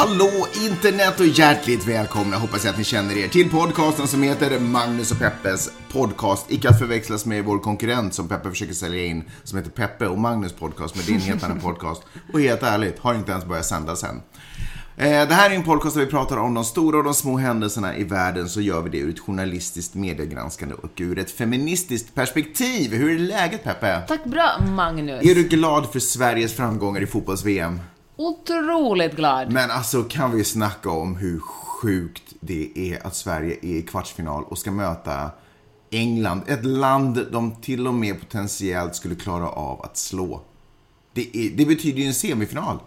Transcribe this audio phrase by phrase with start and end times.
[0.00, 4.58] Hallå internet och hjärtligt välkomna hoppas jag att ni känner er till podcasten som heter
[4.58, 6.46] Magnus och Peppes podcast.
[6.48, 10.18] Icke att förväxlas med vår konkurrent som Peppe försöker sälja in som heter Peppe och
[10.18, 12.02] Magnus podcast med din helt annan podcast.
[12.32, 14.22] Och helt ärligt, har inte ens börjat sändas än.
[14.96, 17.36] Eh, Det här är en podcast där vi pratar om de stora och de små
[17.38, 22.14] händelserna i världen så gör vi det ur ett journalistiskt mediegranskande och ur ett feministiskt
[22.14, 22.92] perspektiv.
[22.94, 24.02] Hur är läget Peppe?
[24.08, 25.24] Tack bra, Magnus.
[25.24, 27.80] Är du glad för Sveriges framgångar i fotbolls-VM?
[28.20, 29.52] Otroligt glad.
[29.52, 34.44] Men alltså kan vi snacka om hur sjukt det är att Sverige är i kvartsfinal
[34.44, 35.30] och ska möta
[35.90, 36.42] England.
[36.46, 40.40] Ett land de till och med potentiellt skulle klara av att slå.
[41.12, 42.78] Det, är, det betyder ju en semifinal.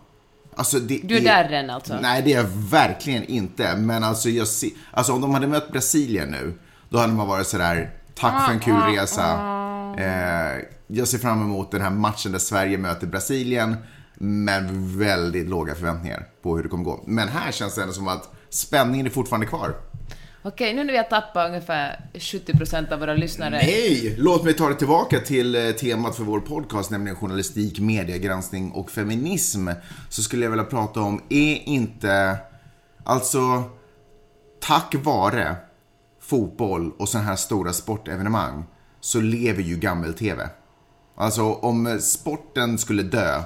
[0.55, 1.99] Alltså det Du är där än alltså?
[2.02, 3.75] Nej, det är jag verkligen inte.
[3.75, 6.53] Men alltså, jag ser, alltså om de hade mött Brasilien nu,
[6.89, 9.33] då hade man varit sådär, tack för en kul resa.
[9.97, 13.75] Eh, jag ser fram emot den här matchen där Sverige möter Brasilien,
[14.23, 17.03] men väldigt låga förväntningar på hur det kommer gå.
[17.07, 19.75] Men här känns det ändå som att spänningen är fortfarande kvar.
[20.43, 23.49] Okej, nu när vi har tappat ungefär 70% av våra lyssnare.
[23.49, 24.15] Nej!
[24.17, 28.91] Låt mig ta det tillbaka till eh, temat för vår podcast, nämligen journalistik, mediegranskning och
[28.91, 29.69] feminism.
[30.09, 32.37] Så skulle jag vilja prata om, är inte,
[33.03, 33.63] alltså,
[34.61, 35.55] tack vare
[36.21, 38.65] fotboll och sådana här stora sportevenemang
[38.99, 40.49] så lever ju gammel-tv.
[41.15, 43.43] Alltså om sporten skulle dö,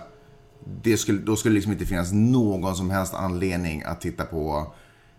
[0.81, 4.73] det skulle, då skulle det liksom inte finnas någon som helst anledning att titta på,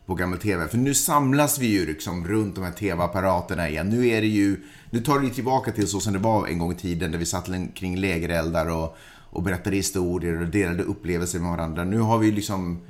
[0.07, 0.69] på gammel-tv.
[0.69, 3.89] För nu samlas vi ju liksom runt de här tv-apparaterna igen.
[3.89, 4.57] Nu är det ju,
[4.91, 7.27] nu tar det tillbaka till så som det var en gång i tiden där vi
[7.27, 8.97] satt kring lägereldar och,
[9.31, 11.85] och berättade historier och delade upplevelser med varandra.
[11.85, 12.81] Nu har vi ju liksom,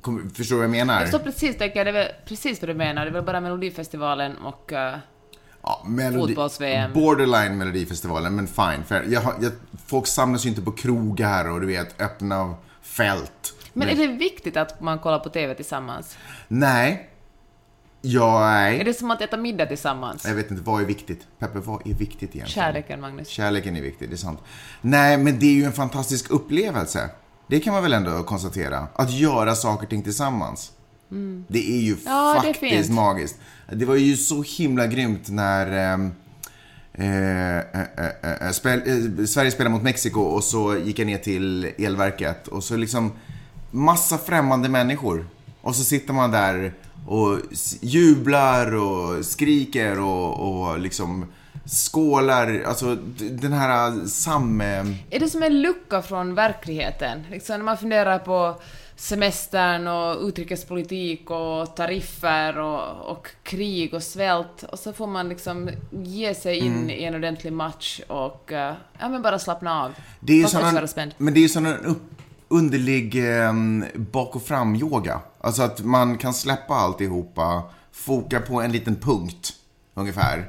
[0.00, 0.94] kom, förstår du vad jag menar?
[0.94, 3.04] Jag förstår precis, det är precis vad du menar.
[3.04, 4.72] Det väl bara Melodifestivalen och...
[4.72, 4.94] eh,
[5.64, 6.92] Ja, melodi- Fotbolls-VM.
[6.92, 8.84] Borderline Melodifestivalen, men fine.
[9.12, 9.52] Jag, jag,
[9.92, 13.54] folk samlas ju inte på krogar och du vet, öppna fält.
[13.72, 16.16] men är det viktigt att man kollar på TV tillsammans?
[16.48, 17.08] Nej.
[18.00, 18.84] Ja, Är nej.
[18.84, 20.24] det som att äta middag tillsammans?
[20.26, 21.26] Jag vet inte, vad är viktigt?
[21.38, 22.48] Peppe, vad är viktigt egentligen?
[22.48, 23.28] Kärleken, Magnus.
[23.28, 24.38] Kärleken är viktig, det är sant.
[24.80, 27.10] Nej, men det är ju en fantastisk upplevelse.
[27.46, 28.86] Det kan man väl ändå konstatera.
[28.94, 30.72] Att göra saker och ting tillsammans.
[31.48, 32.02] Det är ju Mm.
[32.06, 33.36] Ja, det är faktiskt magiskt.
[33.72, 36.12] Det var ju så himla grymt när ehm,
[36.94, 41.06] Eh eh, eh, eh, eh, spel, eh, Sverige spelade mot Mexiko och så gick jag
[41.06, 43.12] ner till elverket och så liksom
[43.70, 45.26] massa främmande människor.
[45.60, 46.72] Och så sitter man där
[47.06, 47.38] och
[47.80, 51.26] jublar och skriker och, och liksom
[51.64, 52.62] skålar.
[52.66, 54.60] Alltså den här sam...
[54.60, 57.26] Är det som en lucka från verkligheten?
[57.30, 58.60] Liksom när man funderar på
[59.02, 65.70] semestern och utrikespolitik och tariffer och, och krig och svält och så får man liksom
[65.90, 66.90] ge sig in Mm.
[66.90, 69.92] i en ordentlig match och eh, ja men bara slappna av.
[70.20, 72.00] Det är ju sån men det är ju sån en
[72.48, 73.52] underlig eh,
[73.94, 75.20] bak och fram-yoga.
[75.40, 77.62] Alltså att man kan släppa alltihopa,
[77.92, 79.52] foka på en liten punkt
[79.94, 80.46] ungefär.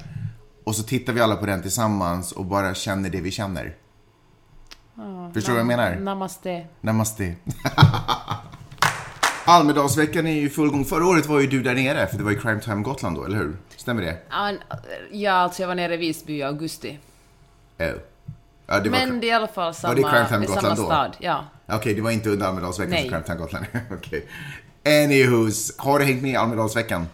[0.64, 3.76] Och så tittar vi alla på den tillsammans och bara känner det vi känner.
[5.34, 5.96] Förstår du vad jag menar?
[5.96, 6.66] Namaste.
[6.82, 7.36] Namaste.
[9.46, 10.86] Almedalsveckan är ju i full gång.
[10.86, 13.26] Förra året var ju du där nere, för det var ju Crime Time Gotland då,
[13.26, 13.58] eller hur?
[13.76, 14.18] Stämmer det?
[15.12, 17.00] Ja, alltså jag var nere i Visby i augusti.
[17.80, 17.86] Oh.
[18.68, 18.98] Ja, det var...
[18.98, 20.86] Men det är i alla fall samma, det Crime Time samma Gotland då?
[20.86, 21.18] stad.
[21.20, 21.46] Ja.
[21.68, 23.02] Okej, det var inte under Almedalsveckan Nej.
[23.02, 23.66] som Crime Time Gotland.
[23.92, 24.28] Okej.
[24.84, 27.08] Anywho's, har du hängt med i Almedalsveckan?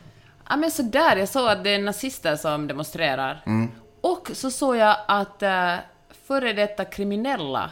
[0.49, 3.43] Ja men sådär, jag såg att det är nazister som demonstrerar.
[3.45, 3.71] Mm.
[4.01, 5.75] Och så såg jag att äh,
[6.29, 7.69] före detta kriminella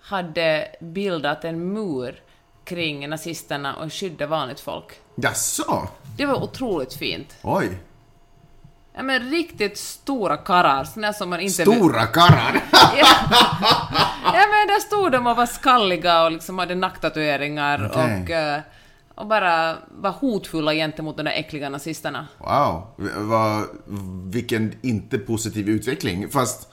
[0.00, 2.20] hade bildat en mur
[2.64, 4.84] kring nazisterna och skydda vanligt folk.
[5.14, 5.88] Jaså?
[6.16, 7.36] Det var otroligt fint.
[7.42, 7.78] Oj.
[8.94, 11.62] Ja men riktigt stora karlar, såna som man inte...
[11.62, 12.62] Stora karlar!
[12.72, 13.06] Ja.
[14.24, 18.22] ja men där stod de och var skalliga och liksom hade nacktatueringar Okej.
[18.22, 18.60] och, äh,
[19.14, 22.26] och bara var hotfulla gentemot de där äckliga nazisterna.
[22.38, 22.86] Wow,
[24.32, 26.28] vilken inte positiv utveckling.
[26.28, 26.70] Fast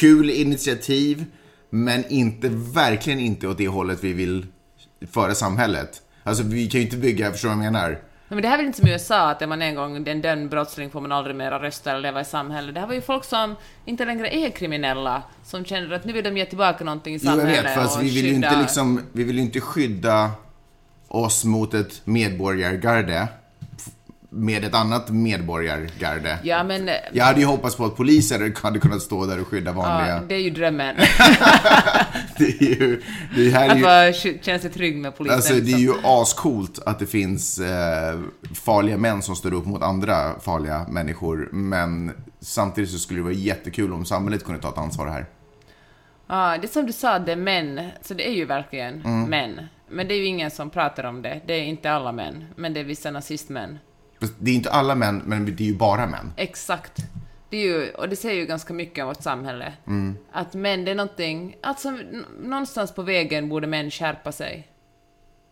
[0.00, 1.24] kul initiativ,
[1.70, 4.46] men inte, verkligen inte åt det hållet vi vill
[5.10, 6.02] föra samhället.
[6.22, 7.98] Alltså vi kan ju inte bygga, förstår du vad jag menar?
[8.28, 10.22] Men det här är väl inte som i USA, att är man en gång en
[10.22, 12.74] dömd brottsling får man aldrig mera rösta eller leva i samhället.
[12.74, 13.54] Det här var ju folk som
[13.84, 17.30] inte längre är kriminella, som känner att nu vill de ge tillbaka någonting i Jo,
[17.30, 20.30] jag samhället vet, fast vi vill ju inte skydda- liksom, vi vill ju inte skydda
[21.08, 23.28] oss mot ett medborgargarde
[24.30, 26.38] med ett annat medborgargarde.
[26.42, 26.90] Ja, men...
[27.12, 30.14] Jag hade ju hoppats på att poliser hade kunnat stå där och skydda vanliga.
[30.14, 30.96] Ja, det är ju drömmen.
[32.38, 33.02] det är ju,
[33.36, 34.12] det här är Att ju, bara
[34.42, 35.36] känna sig trygg med polisen.
[35.36, 38.18] alltså, det är ju ascoolt att det finns eh,
[38.54, 41.48] farliga män som står upp mot andra farliga människor.
[41.52, 45.26] Men samtidigt så skulle det vara jättekul om samhället kunde ta ett ansvar här.
[46.28, 47.80] Ja, det är som du sa, det är män.
[48.02, 49.30] Så det är ju verkligen Mm.
[49.30, 49.60] män.
[49.90, 51.40] Men det är ju ingen som pratar om det.
[51.46, 52.44] Det är inte alla män.
[52.56, 53.78] Men det är vissa nazistmän.
[54.38, 56.32] Det är inte alla män, men det är ju bara män.
[56.36, 56.96] Exakt.
[57.50, 59.72] Det är ju, och det säger ju ganska mycket om vårt samhälle.
[59.86, 60.16] Mm.
[60.32, 61.56] Att män, det är någonting...
[61.62, 61.98] Alltså,
[62.42, 64.68] någonstans på vägen borde män skärpa sig.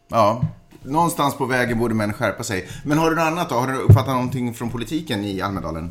[0.09, 0.43] Ja,
[0.83, 2.69] någonstans på vägen borde män skärpa sig.
[2.85, 3.55] Men har du något annat då?
[3.55, 5.91] Har du uppfattat någonting från politiken i Almedalen?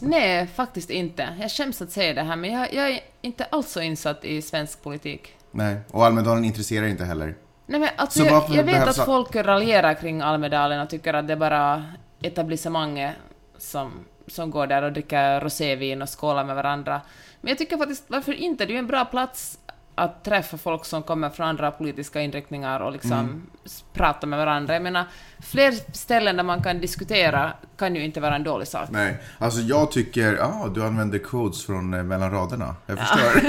[0.00, 1.28] Nej, faktiskt inte.
[1.40, 4.42] Jag skäms att säga det här, men jag, jag är inte alls så insatt i
[4.42, 5.34] svensk politik.
[5.50, 7.34] Nej, och Almedalen intresserar inte heller.
[7.72, 11.26] Nej, men alltså, Så jag, jag vet att folk raljerar kring Almedalen och tycker att
[11.26, 11.84] det är bara
[12.22, 13.14] etablissemanget
[13.58, 13.92] som,
[14.26, 17.00] som går där och dricker rosévin och skålar med varandra.
[17.40, 18.64] Men jag tycker faktiskt, varför inte?
[18.66, 19.58] Det är ju en bra plats
[19.94, 23.46] att träffa folk som kommer från andra politiska inriktningar och liksom Mm.
[23.92, 24.74] prata med varandra.
[24.74, 25.04] Jag menar,
[25.40, 28.88] fler ställen där man kan diskutera kan ju inte vara en dålig sak.
[28.90, 32.74] Nej, alltså jag tycker, ja, du använder codes från eh, mellan raderna.
[32.86, 33.40] Jag förstår.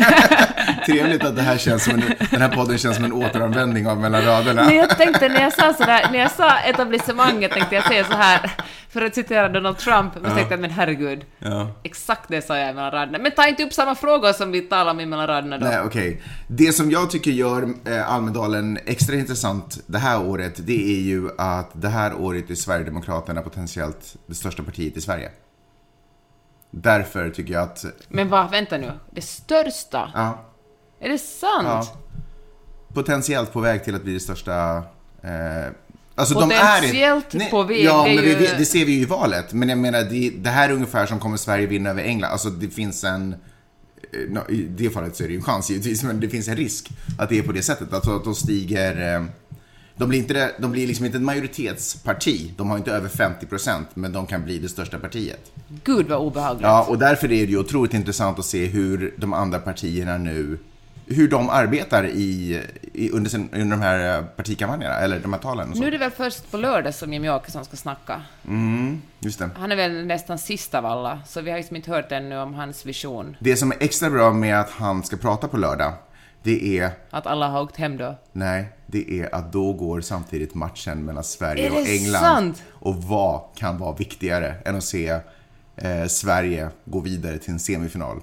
[0.86, 3.98] Trevligt att det här känns som en, den här podden känns som en återanvändning av
[4.00, 4.64] mellan raderna.
[4.64, 8.18] Men jag tänkte när jag sa sådär, när jag sa etablissemanget tänkte jag säga så
[8.18, 8.52] här
[8.90, 11.72] för att citera Donald Trump, men så tänkte jag men herregud, Ja.
[11.84, 13.18] exakt det sa jag mellan raderna.
[13.20, 15.66] Men ta inte upp samma frågor som vi talar om i mellan raderna då.
[15.66, 16.22] Nej, okej.
[16.48, 21.30] Det som jag tycker gör eh, Almedalen extra intressant det här året, det är ju
[21.38, 25.32] att det här året är Sverigedemokraterna potentiellt det största partiet i Sverige.
[26.72, 30.12] Därför tycker jag att, Men vad, vänta nu, det största?
[30.14, 30.46] ja,
[31.00, 31.68] Är det sant?
[31.68, 31.88] Ja.
[32.94, 34.78] potentiellt på väg till att bli det största
[35.22, 35.72] eh,
[36.16, 39.02] Alltså de är Potentiellt på väg, Ja, det men ju- vet- det ser vi ju
[39.02, 39.54] i valet.
[39.54, 42.32] Men jag menar, det, det här är ungefär som kommer Sverige vinna över England.
[42.32, 43.36] Alltså det finns en...
[44.14, 46.56] eh, I det fallet så är det ju en chans givetvis, men det finns en
[46.56, 46.90] risk
[47.20, 47.94] att det är på det sättet.
[47.94, 49.26] Alltså att de stiger...
[49.96, 52.54] De blir, inte, de blir liksom inte ett majoritetsparti.
[52.58, 55.52] De har inte över 50 procent, men de kan bli det största partiet.
[55.84, 56.64] Gud vad obehagligt.
[56.64, 60.58] Ja, och därför är det ju otroligt intressant att se hur de andra partierna nu,
[61.06, 62.62] hur de arbetar i,
[62.94, 65.82] i, under, sin, under de här eh, partikampanjerna, eller de här talen och så.
[65.82, 68.22] Nu är det väl först på lördag som Jimmie Åkesson ska snacka.
[69.20, 69.50] Just det.
[69.58, 72.54] Han är väl nästan sist av alla, så vi har liksom inte hört ännu om
[72.54, 73.38] hans vision.
[73.40, 75.94] Det som är extra bra med att han ska prata på lördag,
[76.44, 78.16] det är, Att alla har åkt hem då.
[78.32, 82.22] nej, det är att då går samtidigt matchen mellan Sverige och England.
[82.22, 82.64] sant?
[82.70, 85.20] Och vad kan vara viktigare än att se
[85.76, 88.22] eh, Sverige gå vidare till en semifinal?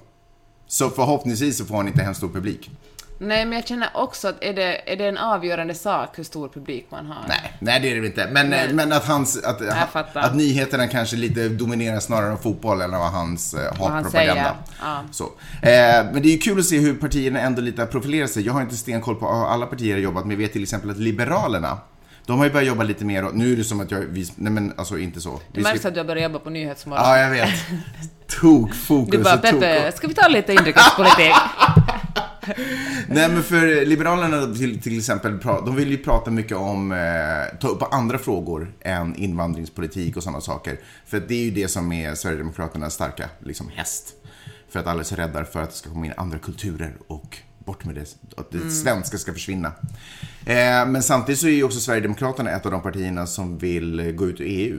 [0.67, 2.71] Så förhoppningsvis så får han inte en stor publik.
[3.23, 6.49] Nej, men jag känner också att är det, är det en avgörande sak hur stor
[6.49, 7.27] publik man har?
[7.27, 8.27] Nej, nej det är det inte.
[8.31, 8.73] Men, Nej.
[8.73, 9.61] men att, hans, att,
[10.15, 14.55] att nyheterna kanske lite dominerar snarare än fotboll än vad hans eh, hatpropaganda.
[14.81, 15.03] ja.
[15.11, 15.23] Så.
[15.23, 15.31] Eh,
[16.13, 18.45] men det är ju kul att se hur partierna ändå lite har profilerat sig.
[18.45, 20.89] Jag har inte stenkoll på vad alla partier har jobbat, men jag vet till exempel
[20.89, 21.77] att Liberalerna
[22.25, 24.27] de har ju börjat jobba lite mer, och nu är det som att jag, vi,
[24.35, 25.39] nej men alltså inte så.
[25.53, 27.05] Det märks ska- att du har börjat jobba på Nyhetsmorgon.
[27.05, 27.49] Ja, jag vet.
[28.41, 29.37] Tok, fokus du bara.
[29.37, 31.33] Peppe, ska vi ta lite inrikespolitik?
[33.07, 37.67] Nej men för Liberalerna till, till exempel, de vill ju prata mycket om, eh, ta
[37.67, 40.79] upp andra frågor än invandringspolitik och sådana saker.
[41.05, 44.13] För det är ju det som är Sverigedemokraternas starka liksom, häst.
[44.69, 47.37] För att alla är så rädda för att det ska komma in andra kulturer och
[47.65, 49.71] bort med det, att det svenska ska försvinna.
[50.45, 54.27] Eh, men samtidigt så är ju också Sverigedemokraterna ett av de partierna som vill gå
[54.27, 54.77] ut ur EU.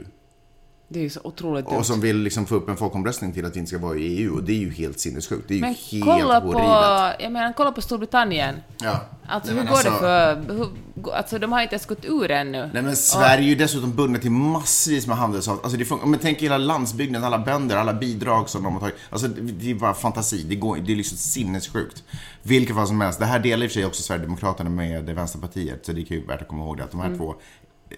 [0.87, 1.75] Det är ju så otroligt dumt.
[1.77, 4.01] Och som vill liksom få upp en folkomröstning till att vi inte ska vara i
[4.17, 4.35] EU.
[4.35, 5.47] Och det är ju helt sinnessjukt.
[5.47, 7.17] Det är ju Men helt kolla horribelt.
[7.17, 8.55] på, jag menar, kolla på Storbritannien.
[8.81, 8.99] Ja.
[9.27, 10.53] Alltså Nej, hur går alltså- det för...
[10.53, 10.69] Hur,
[11.13, 12.69] alltså de har inte ens gått ur ännu.
[12.73, 15.63] Nej men Sverige är ju dessutom bundna till massvis med handelsavtal.
[15.63, 18.95] Alltså det funkar, men tänk hela landsbygden, alla bönder, alla bidrag som de har tagit.
[19.09, 20.43] Alltså det är bara fantasi.
[20.43, 22.03] Det, går, det är liksom sinnessjukt.
[22.43, 23.19] Vilket fall som helst.
[23.19, 25.85] Det här delar i och för sig också Sverigedemokraterna med Vänsterpartiet.
[25.85, 26.83] Så det kan ju värt att komma ihåg det.
[26.83, 27.97] Att de här två eh,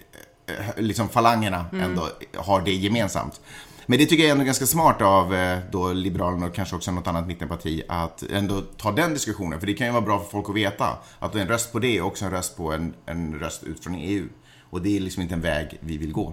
[0.76, 3.40] liksom falangerna ändå har det gemensamt.
[3.86, 6.90] Men det tycker jag är ändå ganska smart av eh, då Liberalerna och kanske också
[6.90, 9.60] något annat mittenparti att ändå ta den diskussionen.
[9.60, 11.96] För det kan ju vara bra för folk att veta att en röst på det
[11.96, 14.28] är också en röst på en, en röst ut från EU.
[14.70, 16.32] Och det är liksom inte en väg vi vill gå.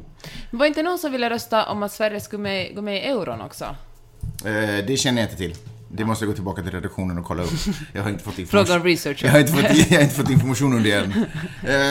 [0.51, 3.41] Var inte någon som ville rösta om att Sverige skulle med, gå med i euron
[3.41, 3.65] också?
[4.46, 5.55] Eh, det känner jag inte till.
[5.95, 7.50] Det måste jag gå tillbaka till redaktionen och kolla upp.
[7.93, 8.65] Jag har inte fått information.
[8.65, 9.25] Fråga researcher.
[9.25, 11.12] Jag har, inte fått, jag har inte fått information om det än.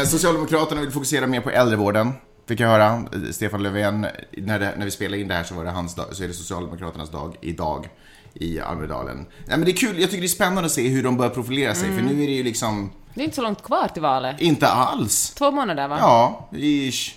[0.01, 2.13] Eh, Socialdemokraterna vill fokusera mer på äldrevården.
[2.49, 2.87] Fick jag höra.
[2.93, 4.07] Eh, Stefan Löfven,
[4.37, 6.29] när, det, när vi spelade in det här så var det hans dag, så är
[6.29, 7.89] det Socialdemokraternas dag idag
[8.35, 9.17] i Almedalen.
[9.17, 11.31] Nej, men det är kul, jag tycker det är spännande att se hur de börjar
[11.31, 14.03] profilera sig, för nu är det ju liksom Det är inte så långt kvar till
[14.03, 14.41] valet.
[14.41, 15.35] inte alls.
[15.35, 15.97] Två månader va?
[16.01, 17.15] Ja, ish.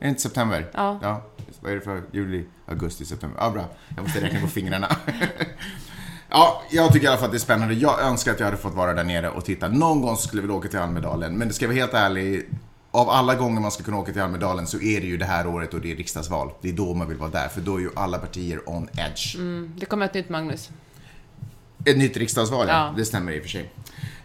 [0.00, 0.70] Är det inte september?
[0.74, 0.98] Ja.
[1.02, 1.22] ja.
[1.60, 3.38] Vad är det för juli, augusti, september?
[3.40, 3.64] Ja, bra.
[3.96, 4.88] Jag måste räkna på fingrarna.
[6.30, 7.74] ja, jag tycker i alla fall att det är spännande.
[7.74, 9.68] Jag önskar att jag hade fått vara där nere och titta.
[9.68, 11.38] Någon gång skulle vi åka till Almedalen.
[11.38, 12.46] Men det ska vara helt ärlig,
[12.90, 15.46] av alla gånger man ska kunna åka till Almedalen så är det ju det här
[15.46, 16.50] året och det är riksdagsval.
[16.62, 19.36] Det är då man vill vara där, för då är ju alla partier on edge.
[19.36, 20.70] Mm, det kommer ett nytt Magnus.
[21.84, 22.74] Ett nytt riksdagsval, ja.
[22.74, 22.94] Ja.
[22.96, 23.70] Det stämmer i och för sig.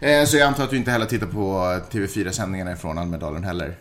[0.00, 1.58] Eh, Så jag antar att du inte heller tittar på
[1.90, 3.76] TV4-sändningarna från Almedalen heller?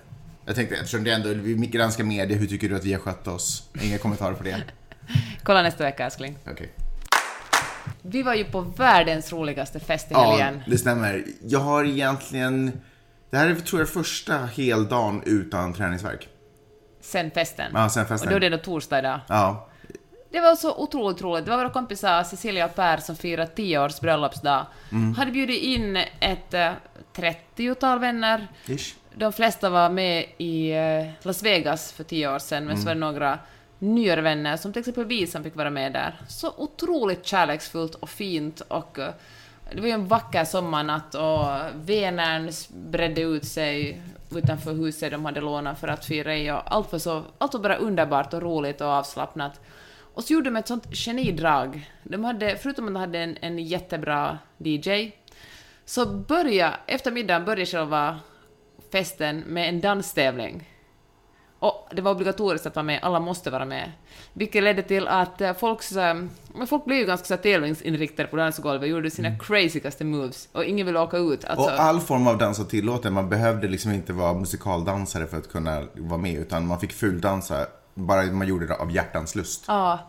[0.45, 3.27] Jag tänkte, eftersom det ändå, vi granskar media, hur tycker du att vi har skött
[3.27, 3.69] oss?
[3.81, 4.63] Inga kommentarer på det?
[5.43, 6.35] Kolla nästa vecka, älskling.
[6.51, 6.69] Okej.
[8.01, 10.63] Vi var ju på världens roligaste fest i Ja, helgen.
[10.67, 11.23] det stämmer.
[11.43, 12.71] Jag har egentligen,
[13.29, 16.27] det här är tror jag första heldagen utan träningsverk.
[17.01, 17.71] Sen festen.
[17.73, 18.41] Ja, sen Och då är festen.
[18.41, 19.19] det då torsdag idag.
[19.27, 19.67] Ja,
[20.31, 21.45] Det var så otroligt roligt.
[21.45, 24.65] Det var våra kompisar Cecilia och Per som firade 10 års bröllopsdag.
[24.91, 25.15] Mm.
[25.15, 26.71] Hade bjudit in ett eh,
[27.15, 28.47] 30-tal vänner.
[28.65, 28.95] ish.
[29.15, 32.93] De flesta var med i eh, Las Vegas för 10 år sedan, men så var
[32.93, 33.39] det några
[33.83, 36.19] nyare vänner, som till exempel vi som fick vara med där.
[36.27, 39.13] Så otroligt kärleksfullt och fint och eh,
[39.71, 41.45] det var ju en vacker sommarnatt och
[41.89, 44.01] Vänern bredde ut sig
[44.35, 47.61] utanför huset de hade lånat för att fira i och allt var, så, allt var
[47.61, 49.61] bara underbart och roligt och avslappnat.
[50.13, 51.91] Och så gjorde de ett sånt genidrag.
[52.03, 55.11] De hade, förutom att de hade en, en jättebra DJ,
[55.85, 58.19] så börja, efter middagen började själva
[58.91, 60.69] festen med en danstävling.
[61.63, 63.91] Och det var obligatoriskt att vara med, alla måste vara med.
[64.33, 66.15] Vilket ledde till att eh, folks, eh,
[66.55, 70.49] men folk blev ju ganska tävlingsinriktade på dansgolvet gjorde sina crazigaste moves.
[70.51, 71.45] Och ingen ville åka ut.
[71.45, 73.13] Alltså, Och all form av dans var tillåten.
[73.13, 77.65] Man behövde liksom inte vara musikaldansare för att kunna vara med, utan man fick fuldansa
[77.93, 79.65] bara man gjorde det av hjärtans lust.
[79.67, 79.99] ja.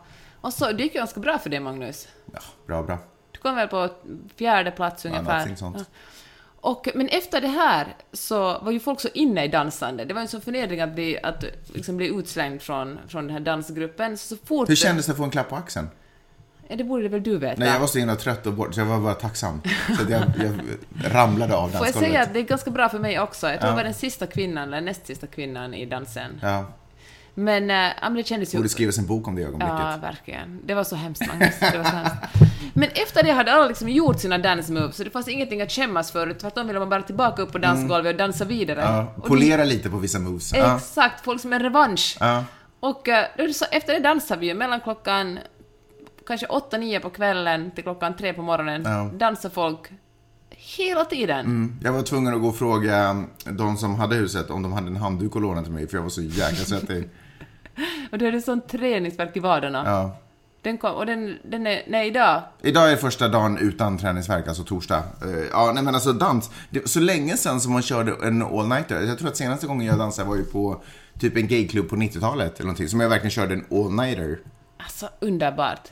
[0.40, 2.08] Och så, det gick ju ganska bra för dig, Magnus.
[2.32, 2.98] Ja, bra, bra.
[3.32, 3.88] Du kom väl på
[4.36, 5.32] fjärde plats ungefär.
[5.32, 5.76] någonting sånt.
[5.78, 5.84] Ja.
[6.66, 10.04] Och, men efter det här så var ju folk så inne i dansande.
[10.04, 11.44] Det var en sån förnedring att bli, att
[11.74, 14.18] liksom bli utslängd från, från den här dansgruppen.
[14.18, 14.68] Så, så fort...
[14.70, 15.88] Hur kändes det att få en klapp på axeln?
[16.68, 17.54] Ja, det borde väl du veta?
[17.58, 19.60] Nej, jag var så himla trött och bort, så jag var bara tacksam.
[19.98, 20.54] Så jag, jag
[21.14, 22.10] ramlade av Får jag dansgolvet.
[22.10, 23.46] säga att det är ganska bra för mig också.
[23.48, 23.72] Jag tror Ja.
[23.72, 26.40] jag var den sista kvinnan, eller näst sista kvinnan i dansen.
[26.42, 26.64] Ja,
[27.34, 28.58] Men, äh, det kändes ju...
[28.58, 29.78] borde skrivas en bok om det ögonblicket.
[29.78, 30.60] Ja, verkligen.
[30.64, 31.54] Det var så hemskt, Magnus.
[31.60, 32.16] Det var så hemskt.
[32.74, 35.72] Men efter det hade alla liksom gjort sina dance moves, så det fanns ingenting att
[35.72, 36.32] skämmas för.
[36.32, 38.82] Tvärtom ville man bara tillbaka upp på dansgolvet och dansa vidare.
[38.82, 38.94] Mm.
[38.94, 40.50] Ja, polera lite på vissa moves.
[40.50, 42.16] det, Ja, Exakt, folk som en revansch.
[42.20, 42.44] ja.
[42.80, 43.02] Och
[43.36, 45.38] det så, efter det dansade vi ju mellan klockan
[46.26, 48.82] kanske 8-9 på kvällen till klockan 3 på morgonen.
[48.84, 49.10] Ja.
[49.14, 49.90] Dansar folk
[50.50, 51.40] hela tiden.
[51.40, 51.76] Mm.
[51.82, 54.96] Jag var tvungen att gå och fråga de som hade huset om de hade en
[54.96, 57.08] handduk att låna till mig, för jag var så jäkla svettig.
[58.12, 59.82] Och då är det sån träningsvärk i vaderna.
[59.86, 60.16] Ja.
[60.62, 62.42] Den kom, och den, den är, nej idag.
[62.62, 64.96] Idag är första dagen utan träningsvärk, alltså torsdag.
[65.22, 66.50] Eh, Ja, nej men alltså dans.
[66.70, 69.02] Det, så länge sedan som man körde en all-nighter.
[69.02, 70.82] Jag tror att senaste gången jag dansade var ju på
[71.20, 72.88] typ en gayklubb på 90-talet eller någonting.
[72.88, 74.38] Som jag verkligen körde en all-nighter.
[74.78, 75.88] Alltså underbart.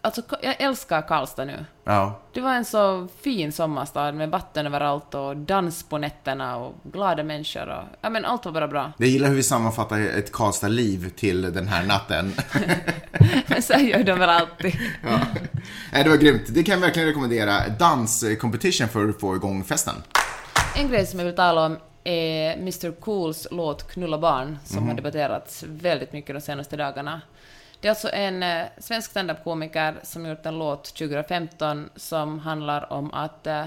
[0.00, 1.64] Alltså jag älskar Karlstad nu.
[1.84, 2.20] Ja.
[2.32, 7.22] Det var en så fin sommarstad med vatten överallt och dans på nätterna och glada
[7.22, 7.84] människor och...
[8.00, 8.92] Ja men allt var bara bra.
[8.98, 12.34] Jag gillar hur vi sammanfattar ett Karlstad-liv till den här natten.
[13.46, 14.76] Men så gör de väl alltid.
[15.92, 16.02] ja.
[16.02, 16.42] Det var grymt.
[16.48, 17.68] Det kan jag verkligen rekommendera.
[17.78, 19.94] Dans-competition för att få igång festen.
[20.76, 24.94] En grej som jag vill tala om är Mr Cools låt Knulla barn, som har
[24.94, 27.20] debatterats väldigt mycket de senaste dagarna.
[27.84, 33.14] Det är alltså en eh, svensk standup-komiker som gjort en låt 2015 som handlar om
[33.14, 33.66] att eh,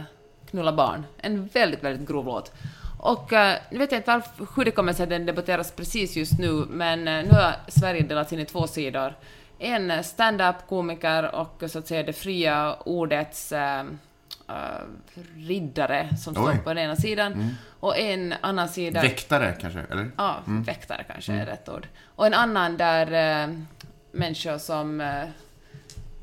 [0.49, 1.05] knulla barn.
[1.17, 2.53] En väldigt, väldigt grov låt.
[2.99, 6.15] Och eh, nu vet jag inte varför, hur det kommer sig att den debatteras precis
[6.15, 9.13] just nu, men eh, nu har Sverige delats in i två sidor.
[9.59, 13.79] En eh, stand-up-komiker och så att säga det fria ordets eh,
[14.49, 14.55] eh,
[15.35, 16.59] riddare som står Oj.
[16.63, 19.01] på den ena sidan, och en annan sida...
[19.01, 20.11] Väktare kanske, eller?
[20.17, 21.87] Ja, väktare kanske är rätt ord.
[22.05, 23.11] Och en annan där
[23.43, 23.53] eh,
[24.17, 25.23] människor som, eh,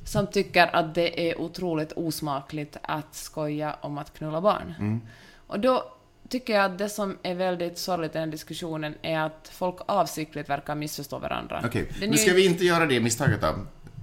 [0.04, 5.00] som tycker att det är otroligt osmakligt att skoja om att knulla barn.
[5.46, 5.84] Och då
[6.28, 10.48] tycker jag att det som är väldigt sorgligt i den diskussionen är att folk avsiktligt
[10.50, 11.62] verkar missförstå varandra.
[11.66, 13.54] Okej, men är ska ju- vi inte göra det misstaget då?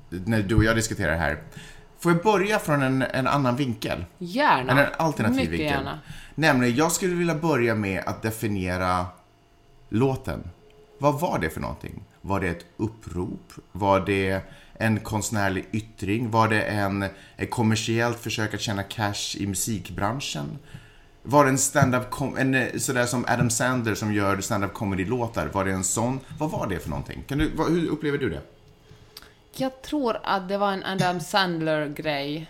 [0.10, 1.38] När du och jag diskuterar här.
[2.00, 4.05] Får jag börja från en, en annan vinkel?
[4.17, 4.71] Gärna.
[4.71, 5.67] Eller en alternativ Mycket vinkel.
[5.67, 6.00] gärna.
[6.36, 9.05] Nämligen, jag skulle vilja börja med att definiera
[9.89, 10.43] låten.
[10.98, 12.03] Vad var det för någonting?
[12.21, 13.53] Var det ett upprop?
[13.71, 14.41] Var det
[14.73, 16.31] en konstnärlig yttring?
[16.31, 17.05] Var det en,
[17.37, 20.59] ett kommersiellt försök att tjäna cash i musikbranschen?
[21.23, 22.03] Var det en stand-up,
[22.37, 25.47] en, eh, sådär som Adam Sandler som gör stand-up comedy-låtar?
[25.47, 26.19] Var det en sån?
[26.39, 27.23] Vad var det för någonting?
[27.27, 28.41] Kan du, vad, hur upplever du det?
[29.55, 32.47] Jag tror att det var en Adam Sandler-grej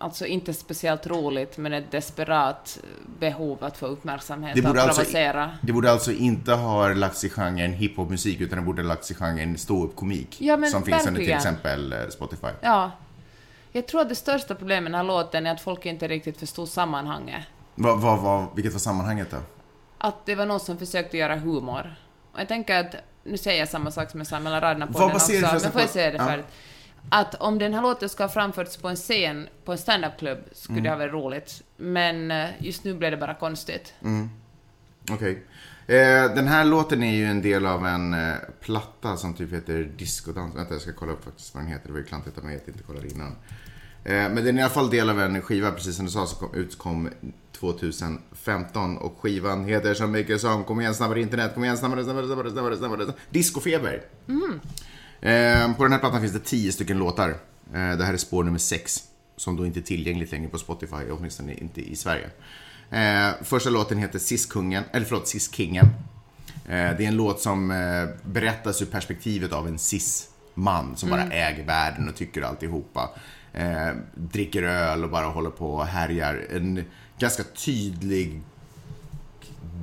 [0.00, 2.78] alltså inte speciellt roligt, men ett desperat
[3.20, 5.50] behov att få uppmärksamhet Det och borde, alltså, provocera.
[5.62, 9.14] det borde alltså inte ha lagts i genren hiphopmusik utan det borde ha lagts i
[9.14, 10.36] genren ståuppkomik.
[10.40, 11.36] Ja, som finns under till verkligen.
[11.38, 12.46] exempel eh, Spotify.
[12.60, 12.90] Ja.
[13.72, 16.36] Jag tror att det största problemet med den här låten är att folk inte riktigt
[16.38, 17.42] förstod sammanhanget.
[17.74, 19.36] Vad, vad, vad, vilket var sammanhanget då?
[19.98, 21.94] Att det var någon som försökte göra humor.
[22.32, 24.92] Och jag tänker att, nu säger jag samma sak som jag sa mellan raderna på
[24.92, 26.26] Vad den också, men får jag säga det Ja.
[26.26, 26.46] färdigt?
[27.08, 30.78] Att om den här låten ska ha framförts på en scen, på en standup-klubb, skulle
[30.78, 30.84] Mm.
[30.84, 31.62] det ha varit roligt.
[31.76, 33.94] Men eh, just nu blev det bara konstigt.
[35.10, 35.42] Okej.
[35.86, 39.90] Eh, den här låten är ju en del av en eh, platta som typ heter
[39.96, 40.56] Discodans.
[40.56, 41.86] Vänta, jag ska kolla upp faktiskt vad den heter.
[41.86, 43.36] Det var ju klantigt av mig att inte kolla innan.
[44.04, 46.26] Eh, men den är i alla fall del av en skiva, precis som du sa,
[46.26, 47.08] som kom, utkom
[47.52, 48.96] 2015.
[48.98, 52.50] Och skivan heter så mycket som Kom igen snabbare internet, kom igen snabbare, snabbare, snabbare,
[52.50, 53.06] snabbare, snabbare.
[53.30, 54.02] Discofeber.
[55.20, 57.28] Eh, på den här plattan finns det 10 stycken låtar.
[57.28, 57.36] Eh,
[57.72, 59.02] det här är spår nummer 6.
[59.36, 62.30] Som då inte är tillgängligt längre på Spotify, åtminstone inte i Sverige.
[62.90, 65.86] Eh, första låten heter Sis-kungen, eller förlåt, Sis-kingen.
[66.66, 67.68] Det är en låt som
[68.22, 73.10] berättas ur perspektivet av en cis-man som bara äger världen och tycker alltihopa.
[73.52, 76.46] Eh, dricker öl och bara håller på och härjar.
[76.50, 76.84] En
[77.18, 78.40] ganska tydlig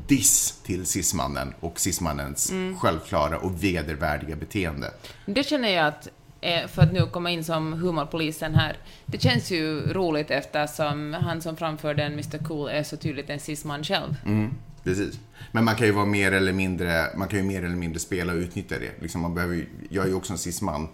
[0.08, 4.92] diss till cis-mannen och cis-mannens självklara och vedervärdiga beteende.
[5.26, 6.08] Det känner jag att,
[6.42, 11.42] eh, för att nu komma in som humorpolisen här, det känns ju roligt eftersom han
[11.42, 14.16] som framför den, Mr Cool, är så tydligt en cis-man själv.
[14.26, 15.20] Mm, precis.
[15.52, 18.34] Men man kan ju vara mer eller mindre, man kan ju mer eller mindre spela
[18.34, 19.02] och utnyttja det.
[19.02, 20.88] Liksom man behöver, jag är ju också en cis-man.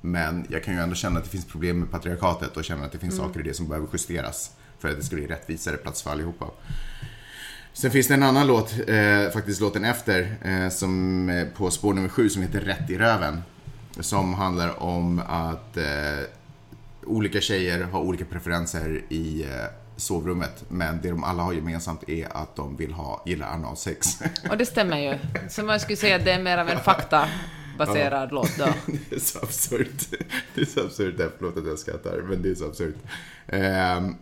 [0.00, 2.92] Men jag kan ju ändå känna att det finns problem med patriarkatet och känna att
[2.92, 4.50] det finns saker i det som behöver justeras.
[4.78, 6.46] För att det ska bli rättvisare plats för allihopa.
[7.72, 11.94] Sen finns det en annan låt, eh, faktiskt låten efter, eh, som eh, på spår
[11.94, 13.42] nummer sju som heter Rätt i röven.
[14.00, 15.84] Som handlar om att eh,
[17.06, 19.48] olika tjejer har olika preferenser i eh,
[19.96, 20.64] sovrummet.
[20.68, 24.18] Men det de alla har gemensamt är att de vill ha, gillar analsex.
[24.50, 25.18] Och det stämmer ju.
[25.48, 28.64] Så man skulle säga att det är mer av en faktabaserad låt då.
[29.10, 30.06] det är så absurt.
[30.54, 32.96] Det är så absurt, förlåt att jag skrattar, men det är så absurt.
[33.46, 34.16] Ehm,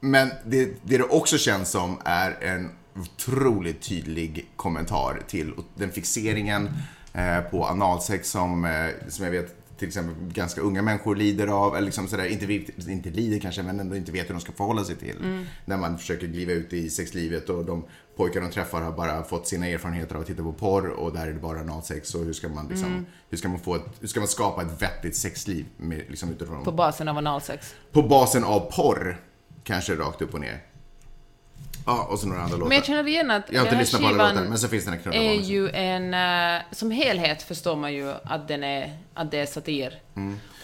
[0.00, 6.70] men det, det det också känns som är en otroligt tydlig kommentar till den fixeringen
[7.12, 11.76] eh, på analsex som, eh, som jag vet till exempel ganska unga människor lider av,
[11.76, 12.52] eller liksom sådär, inte,
[12.90, 15.46] inte lider kanske, men ändå inte vet hur de ska förhålla sig till.
[15.64, 17.84] När man försöker kliva ut i sexlivet och de
[18.16, 21.26] pojkar de träffar har bara fått sina erfarenheter av att titta på porr och där
[21.26, 24.08] är det bara analsex och hur ska man liksom, hur ska man få ett, hur
[24.08, 27.74] ska man skapa ett vettigt sexliv med, liksom utifrån På basen av analsex.
[27.92, 29.20] på basen av porr.
[29.64, 30.62] Kanske rakt upp och ner.
[31.86, 32.68] Ja, och så några andra låtar.
[32.68, 34.84] Men jag känner igen att Jag har inte lyssnat på alla låtar, men så finns
[34.84, 36.14] den här är knulla ju en...
[36.14, 40.02] eh, som helhet förstår man ju att, den är, att det är satir.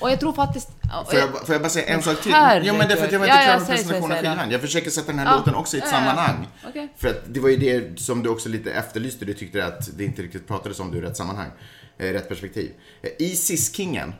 [0.01, 0.69] Och jag tror faktiskt...
[0.83, 1.05] Mm.
[1.05, 2.33] Får jag, får jag bara säga en sak till?
[2.63, 3.87] Jo, men det är för att jag var Ja, inte klar ja, med säg, säg,
[3.87, 4.51] presentationen skivan.
[4.51, 5.37] Jag försöker sätta den här Ja.
[5.37, 6.47] låten också i ett Ja, sammanhang.
[6.69, 6.89] Okej.
[6.97, 9.25] För att det var ju det som du också lite efterlyste.
[9.25, 11.51] Du tyckte att det inte riktigt pratades om det ur rätt sammanhang.
[11.99, 12.73] Eh, rätt perspektiv.
[13.03, 14.15] Eh, I Sis-kingen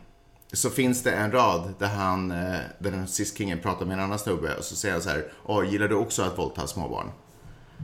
[0.53, 4.19] så finns det en rad där han, eh, där den Sis-kingen pratar med en annan
[4.19, 7.11] snubbe och så säger han så här, Åh, gillar du också att våldta småbarn?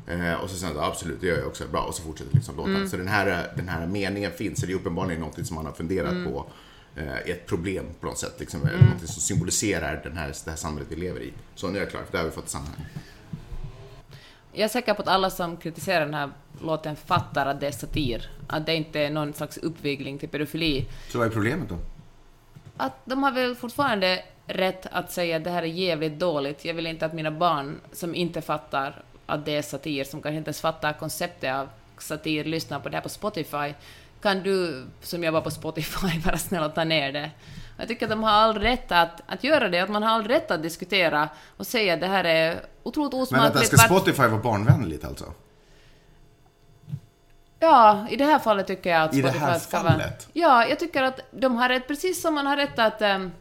[0.07, 1.65] Eh, och så säger han, absolut, det gör jag också.
[1.73, 2.77] Bra, och så fortsätter liksom låten.
[2.77, 2.89] Mm.
[2.89, 5.73] Så den här, den här meningen finns, så det är uppenbarligen något som man har
[5.73, 6.33] funderat Mm.
[6.33, 6.47] på.
[6.97, 8.91] Eh, ett problem på något sätt, liksom, mm.
[8.91, 11.33] något som symboliserar den här, det här samhället vi lever i.
[11.55, 12.87] Så nu är jag klar, för det har vi fått ett sammanhang.
[14.53, 17.73] Jag är säker på att alla som kritiserar den här låten fattar att det är
[17.73, 18.31] satir.
[18.47, 20.87] Att det inte är någon slags uppvigling till pedofili.
[21.09, 21.79] Så vad är problemet då?
[22.83, 26.65] Att de har väl fortfarande rätt att säga att det här är jävligt dåligt.
[26.65, 30.37] Jag vill inte att mina barn som inte fattar att det är satir, som kanske
[30.39, 31.69] inte ens fattar konceptet av
[31.99, 33.75] satir, lyssnar på det här på Spotify.
[34.23, 37.31] Kan du, som jobbar på Spotify, vara snäll och ta ner det?
[37.79, 40.25] Jag tycker att de har all rätt att, att göra det, att man har all
[40.25, 43.55] rätt att diskutera och säga att det här är otroligt Men osmakligt.
[43.55, 45.25] vänta, ska Spotify vara barnvänligt alltså?
[47.63, 49.93] Ja, i det här fallet tycker jag att I det här ska vara...
[49.93, 50.29] fallet?
[50.33, 53.03] Ja, jag tycker att de har rätt, precis som man har rätt att...
[53.03, 53.33] ehm,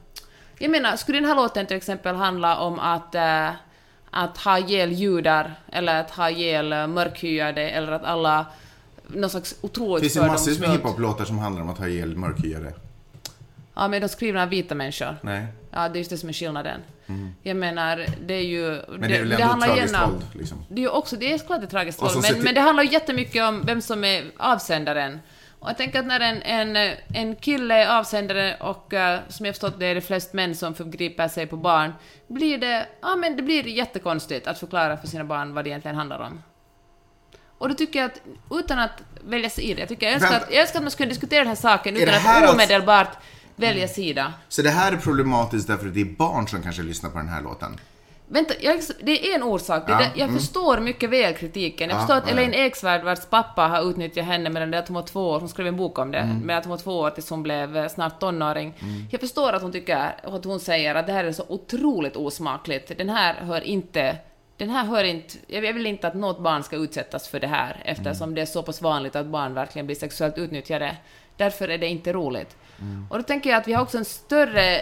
[0.58, 3.50] jag menar, skulle den här låten till exempel handla om att, eh,
[4.10, 8.46] att ha ihjäl judar, eller att ha ihjäl mörkhyade, eller att alla...
[9.08, 12.18] Någon slags Det otroligt finns ju massvis med hiphop-låtar som handlar om att ha ihjäl
[12.18, 12.74] mörkhyade.
[13.74, 15.18] Ja, men de skrivna av vita människor.
[15.22, 15.46] Nej.
[15.72, 16.82] Ja, det är just det som är skillnaden.
[17.44, 18.68] Jag menar, det är ju...
[18.68, 18.86] Mm.
[18.90, 20.66] Men det är väl ändå handlar tragiskt om- våld, liksom.
[20.70, 22.84] Det är ju också, det är klart det är tragiskt våld, men, men det handlar
[22.84, 25.20] ju jättemycket om vem som är avsändaren.
[25.60, 29.56] Och jag tänker att när en, en, en kille är avsändare och eh, som jag
[29.56, 31.94] förstått det är det flest män som förgriper sig på barn,
[32.28, 35.98] blir det, ja men det blir jättekonstigt att förklara för sina barn vad det egentligen
[35.98, 36.44] handlar om.
[37.58, 38.22] Och då tycker jag att,
[38.52, 40.92] utan att välja sig i det, jag tycker jag önskar, att, jag önskar att man
[40.92, 43.18] skulle diskutera den här saken utan det att omedelbart
[43.62, 44.34] välja sida.
[44.50, 47.28] Så det här är problematiskt därför att det är barn som kanske lyssnar på den
[47.28, 47.80] här låten?
[48.28, 49.84] Vänta, jag, det är en orsak.
[49.88, 50.40] Ja, det, jag mm.
[50.40, 51.90] förstår mycket väl kritiken.
[51.90, 52.54] Jag Ja, förstår att ja, Elaine.
[52.54, 55.68] Eksvärd, vars pappa har utnyttjat henne medan det att hon var två år, hon skrev
[55.68, 56.38] en bok om det, Mm.
[56.38, 58.74] med att hon var två år tills hon blev eh, snart tonåring.
[59.12, 62.16] Jag förstår att hon tycker, och att hon säger att det här är så otroligt
[62.16, 62.98] osmakligt.
[62.98, 64.18] Den här hör inte
[64.58, 67.82] den här hör inte, jag vill inte att något barn ska utsättas för det här
[67.86, 68.36] eftersom Mm.
[68.36, 70.98] det är så pass vanligt att barn verkligen blir sexuellt utnyttjade.
[71.42, 72.58] Därför är det inte roligt.
[72.80, 73.08] Mm.
[73.10, 74.76] Och då tänker jag att vi har också en större,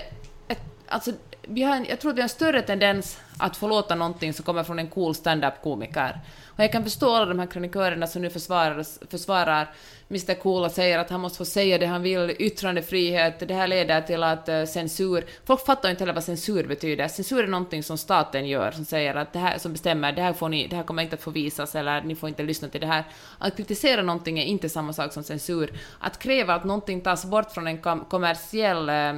[0.48, 3.96] ett, alltså vi har en, jag tror att vi har en större tendens att förlåta
[3.96, 6.20] någonting som kommer från en cool stand-up-komiker.
[6.60, 9.70] Och jag kan förstå alla de här krönikörerna som nu försvarar, försvarar
[10.10, 13.68] Mr Cool och säger att han måste få säga det han vill, yttrandefrihet, det här
[13.68, 15.26] leder till att eh, censur...
[15.46, 17.08] Folk fattar ju inte heller vad censur betyder.
[17.08, 20.34] Censur är någonting som staten gör, som säger att det här, som bestämmer, det här,
[20.34, 22.82] får ni, det här kommer inte att få visas eller ni får inte lyssna till
[22.82, 23.04] det här.
[23.38, 25.74] Att kritisera någonting är inte samma sak som censur.
[26.00, 29.14] Att kräva att någonting tas bort från en kom kommersiell eh,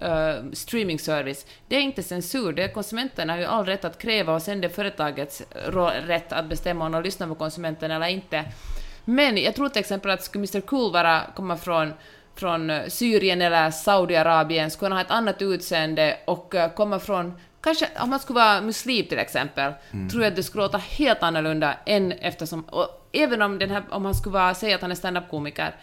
[0.00, 1.46] eh, eh, streamingservice.
[1.68, 4.60] Det är inte censur, det är konsumenterna har ju all rätt att kräva och sen
[4.60, 8.44] det är företagets rå- rätt att bestämma om de lyssnar på konsumenten eller inte.
[9.04, 11.92] Men jag tror till exempel att skulle Mr Cool vara, komma från
[12.34, 17.34] från eh, Syrien eller Saudiarabien skulle han ha ett annat utseende och eh, komma från
[17.60, 19.72] Kanske om han skulle vara muslim till exempel,
[20.10, 23.82] tror jag att det skulle låta helt annorlunda än eftersom, och även om, den här,
[23.90, 25.74] om han skulle vara, säga att han är stand-up-komiker,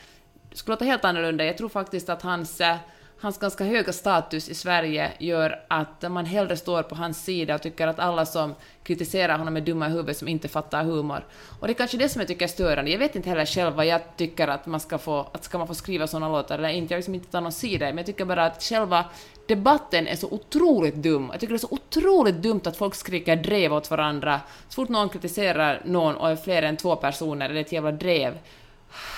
[0.49, 1.45] det skulle låta helt annorlunda.
[1.45, 2.75] Jag tror faktiskt att hans, eh,
[3.23, 7.61] hans ganska höga status i Sverige gör att man hellre står på hans sida och
[7.61, 11.25] tycker att alla som kritiserar honom är dumma i huvudet som inte fattar humor.
[11.59, 12.91] Och det är kanske det som jag tycker är störande.
[12.91, 15.67] Jag vet inte heller själv vad jag tycker att man ska få, att ska man
[15.67, 16.93] få skriva sådana låtar eller inte.
[16.93, 19.05] Jag vill liksom inte ta någon sida, men jag tycker bara att själva
[19.47, 21.29] debatten är så otroligt dum.
[21.31, 24.41] Jag tycker det är så otroligt dumt att folk skriker drev åt varandra.
[24.69, 27.91] Så fort någon kritiserar någon och är fler än två personer är det ett jävla
[27.91, 28.37] drev.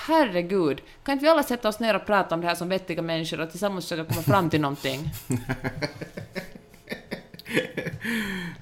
[0.06, 3.02] Herregud, kan inte vi alla sätta oss ner och prata om det här som vettiga
[3.02, 5.10] människor och tillsammans försöka komma fram till någonting?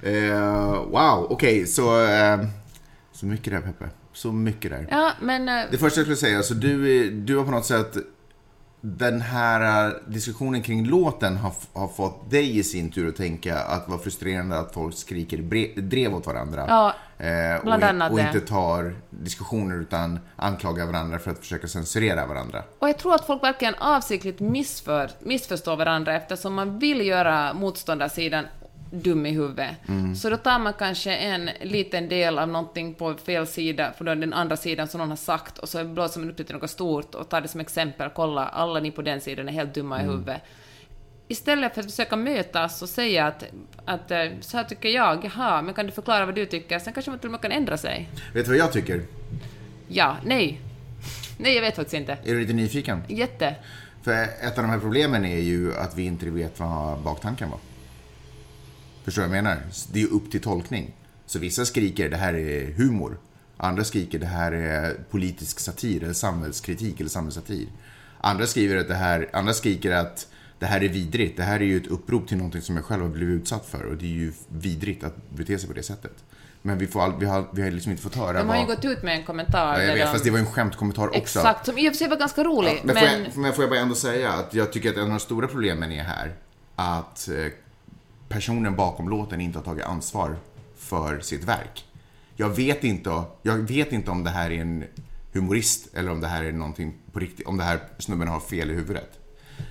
[0.03, 2.05] Eh, wow, okej, så...
[2.05, 2.39] Eh,
[3.11, 3.89] så mycket där, Peppe.
[4.13, 4.87] Så mycket där.
[4.91, 5.49] Ja, men...
[5.49, 7.97] eh, Det första jag skulle säga, så du, du har på något sätt...
[8.87, 13.59] Den här eh, diskussionen kring låten har, har fått dig i sin tur att tänka
[13.59, 16.65] att var frustrerande att folk skriker bre, drev åt varandra.
[16.67, 16.93] Ja,
[17.25, 22.25] eh, bland och, annat och inte tar diskussioner utan anklagar varandra för att försöka censurera
[22.25, 22.63] varandra.
[22.79, 28.45] Och jag tror att folk verkligen avsiktligt missför, missförstår varandra eftersom man vill göra motståndarsidan
[29.03, 29.75] dum i huvudet.
[30.21, 34.11] Så då tar man kanske en liten del av någonting på fel sida, för då
[34.11, 36.55] är den andra sidan som någon har sagt, och så blåser man upp det till
[36.55, 38.09] något stort och tar det som exempel.
[38.15, 40.41] Kolla, alla ni på den sidan är helt dumma i huvudet.
[41.27, 43.43] Istället för att försöka mötas och säga att,
[43.85, 46.79] att eh, så här tycker jag, jaha, men kan du förklara vad du tycker?
[46.79, 48.09] Sen kanske man till och med kan ändra sig.
[48.33, 49.01] Vet du vad jag tycker?
[49.87, 50.61] Ja, nej.
[51.37, 52.13] Nej, jag vet faktiskt inte.
[52.23, 53.03] Är du lite nyfiken?
[53.07, 53.55] Jätte.
[54.03, 57.59] För ett av de här problemen är ju att vi inte vet vad baktanken var.
[59.05, 59.61] Förstår du vad jag menar?
[59.91, 60.93] Det är upp till tolkning.
[61.25, 63.17] Så vissa skriker det här är humor.
[63.57, 67.67] Andra skriker det här är politisk satir eller samhällskritik eller samhällssatir.
[68.21, 70.27] Andra skriver att det här, andra skriker att
[70.59, 71.37] det här är vidrigt.
[71.37, 73.83] Det här är ju ett upprop till någonting som jag själv har blivit utsatt för
[73.83, 76.23] och det är ju vidrigt att bete sig på det sättet.
[76.61, 78.65] Men vi, får all, vi, har, vi har liksom inte fått höra De har ju
[78.65, 78.75] vad...
[78.75, 79.79] gått ut med en kommentar.
[79.79, 81.17] Ja, jag vet, de- fast det var ju en skämtkommentar också.
[81.17, 83.03] Exakt, som i och för sig var ganska rolig, Ja, men, men...
[83.03, 85.19] Får jag, men får jag bara ändå säga att jag tycker att en av de
[85.19, 86.35] stora problemen är här
[86.75, 87.45] att eh,
[88.29, 90.37] personen bakom låten inte har tagit ansvar
[90.77, 91.85] för sitt verk.
[92.35, 94.83] Jag vet inte, jag vet inte om det här är en
[95.33, 98.71] humorist eller om det här är någonting på riktigt, om det här snubben har fel
[98.71, 99.19] i huvudet.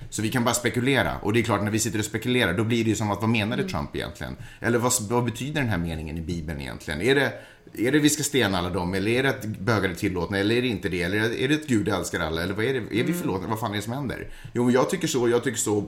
[0.09, 1.17] Så vi kan bara spekulera.
[1.17, 3.21] Och det är klart, när vi sitter och spekulerar, då blir det ju som att
[3.21, 4.35] vad menade Trump egentligen?
[4.59, 7.01] Eller vad, vad betyder den här meningen i Bibeln egentligen?
[7.01, 7.33] Är det,
[7.73, 10.55] är det vi ska stena alla dem, eller är det att bögar är tillåtna, eller
[10.55, 11.01] är det inte det?
[11.01, 12.99] Eller är det att Gud älskar alla, eller vad är det?
[12.99, 13.47] Är vi förlåtna?
[13.47, 14.29] Vad fan är det som händer?
[14.53, 15.85] Jo, jag tycker så, jag tycker så,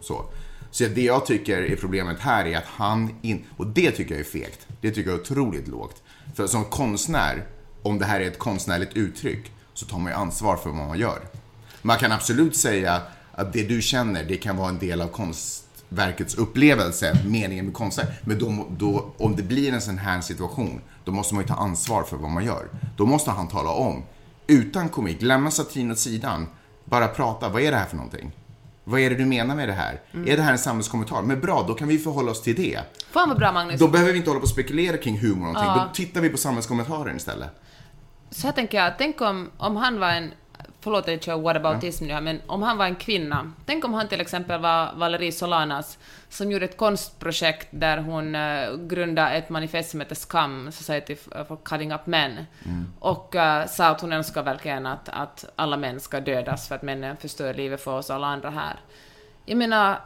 [0.00, 0.24] så.
[0.72, 3.44] Så det jag tycker är problemet här är att han in...
[3.56, 4.66] Och det tycker jag är fegt.
[4.80, 6.02] Det tycker jag är otroligt lågt.
[6.34, 7.44] För som konstnär,
[7.82, 10.98] om det här är ett konstnärligt uttryck, så tar man ju ansvar för vad man
[10.98, 11.20] gör.
[11.82, 16.34] Man kan absolut säga att det du känner, det kan vara en del av konstverkets
[16.34, 18.08] upplevelse, meningen med konstverk.
[18.24, 21.54] Men då, då, om det blir en sån här situation, då måste man ju ta
[21.54, 22.68] ansvar för vad man gör.
[22.96, 24.02] Då måste han tala om,
[24.46, 26.46] utan komik, lämna satin åt sidan,
[26.84, 28.32] bara prata, vad är det här för någonting?
[28.84, 30.00] Vad är det du menar med det här?
[30.26, 31.22] Är det här en samhällskommentar?
[31.22, 32.80] Men bra, då kan vi förhålla oss till det.
[33.10, 33.80] Fan vad bra Magnus.
[33.80, 35.64] Då behöver vi inte hålla på och spekulera kring humor och någonting.
[35.64, 35.88] Ja.
[35.88, 37.48] Då tittar vi på samhällskommentaren istället.
[38.30, 40.32] Så här tänker jag, tänk om, om han var en
[40.82, 43.94] förlåt att jag kör whataboutism nu här, men om han var en kvinna, tänk om
[43.94, 49.48] han till exempel var Valerie Solanas, som gjorde ett konstprojekt där hon uh, grundade ett
[49.48, 52.46] manifest som heter Skam, Society for Cutting Up Men,
[52.98, 56.82] och uh, sa att hon önskar verkligen att, att alla män ska dödas för att
[56.82, 58.80] männen förstör livet för oss alla andra här.
[59.44, 60.00] Jag menar,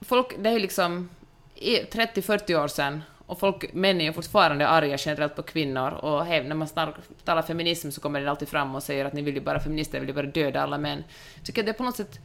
[0.00, 1.08] folk, det är ju liksom
[1.54, 6.24] i 30-40 år sedan, och folk, män är ju fortfarande arga generellt på kvinnor, och
[6.24, 9.22] hej, när man snar, talar feminism så kommer det alltid fram och säger att ni
[9.22, 11.04] vill ju bara feminister, vill ju bara döda alla män.
[11.34, 12.18] Jag tycker att det är på något sätt...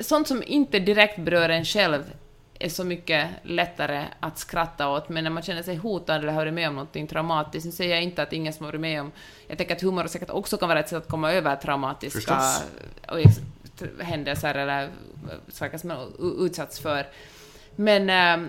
[0.00, 2.02] Sånt som inte direkt berör en själv
[2.58, 6.40] är så mycket lättare att skratta åt, men när man känner sig hotad eller har
[6.40, 9.00] varit med om något traumatiskt, nu säger jag inte att ingen som har varit med
[9.00, 9.12] om...
[9.48, 12.40] Jag tänker att humor säkert också kan vara ett sätt att komma över traumatiska
[14.00, 14.88] händelser eller
[15.48, 17.06] saker som man utsatts för.
[17.76, 18.48] Men, ehm,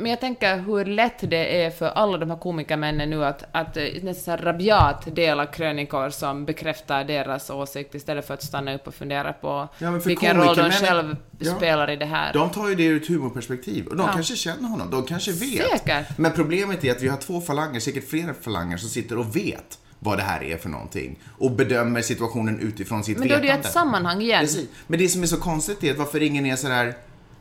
[0.00, 3.76] men jag tänker hur lätt det är för alla de här komikermännen nu att, att
[3.76, 8.94] eh, nästan rabiat dela krönikor som bekräftar deras åsikt istället för att stanna upp och
[8.94, 11.54] fundera på Ja, vilken roll de själv Ja.
[11.56, 12.32] spelar i det här.
[12.32, 14.12] De tar ju det ur ett humorperspektiv och de Ja.
[14.12, 15.70] kanske känner honom, de kanske vet.
[15.70, 16.18] Säkert.
[16.18, 19.78] Men problemet är att vi har två falanger, säkert flera falanger, som sitter och vet
[19.98, 23.52] vad det här är för någonting och bedömer situationen utifrån sitt men då är vetande.
[23.56, 24.40] det ju ett sammanhang igen.
[24.40, 24.68] Precis.
[24.86, 26.94] Men det som är så konstigt är att varför ingen är sådär...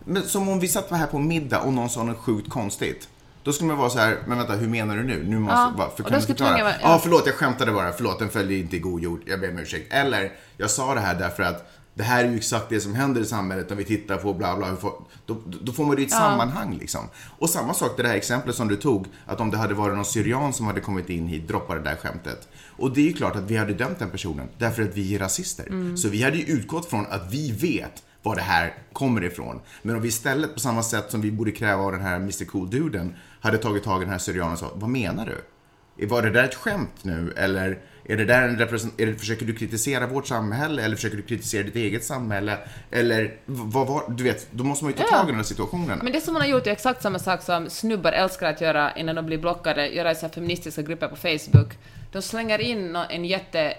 [0.10, 3.10] Men som om vi satt här på middag och någon sa något sjukt konstigt.
[3.44, 5.24] Då skulle man vara så här, men vänta, hur menar du nu?
[5.24, 6.60] Nu måste Ja, bara, för kan du förklara?
[6.60, 7.00] Ja, ja.
[7.04, 7.92] förlåt, jag skämtade bara.
[7.92, 9.22] Förlåt, den följde inte i god jord.
[9.26, 9.94] Jag ber om ursäkt.
[9.94, 13.22] Eller, jag sa det här därför att det här är ju exakt det som händer
[13.22, 14.78] i samhället när vi tittar på bla bla.
[15.26, 17.02] Då, då får man det i ett sammanhang liksom.
[17.38, 20.06] Och samma sak det där exemplet som du tog, att om det hade varit någon
[20.06, 22.48] syrian som hade kommit in hit, droppa det där skämtet.
[22.78, 25.20] Och det är ju klart att vi hade dömt den personen, därför att vi är
[25.20, 25.68] rasister.
[25.68, 25.98] Mm.
[25.98, 29.62] Så vi hade ju utgått från att vi vet var det här kommer ifrån.
[29.82, 32.46] Men om vi istället, på samma sätt som vi borde kräva av den här Mr
[32.46, 36.06] Cool-duden, hade tagit tag i den här syrianen och sa, vad menar du?
[36.08, 37.34] Var det där ett skämt nu?
[37.38, 40.82] Eller är det där en represent- är det, försöker du kritisera vårt samhälle?
[40.84, 42.58] Eller försöker du kritisera ditt eget samhälle?
[42.92, 45.18] Eller vad var, du vet, då måste man ju ta Ja.
[45.18, 46.04] tag i de här situationerna.
[46.04, 48.96] Men det som man har gjort är exakt samma sak som snubbar älskar att göra
[48.96, 51.78] innan de blir blockade, göra i så feministiska grupper på Facebook.
[52.12, 53.74] De slänger in en jätte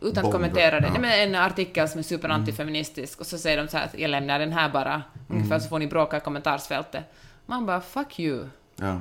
[0.00, 0.86] utan att kommentera det.
[0.86, 0.92] ja.
[0.92, 4.10] Nej, men en artikel som är superantifeministisk och så säger de så här att jag
[4.10, 7.04] lämnar den här bara, ungefär så får ni bråka i kommentarsfältet.
[7.46, 8.48] Man bara fuck you.
[8.76, 9.00] Ja.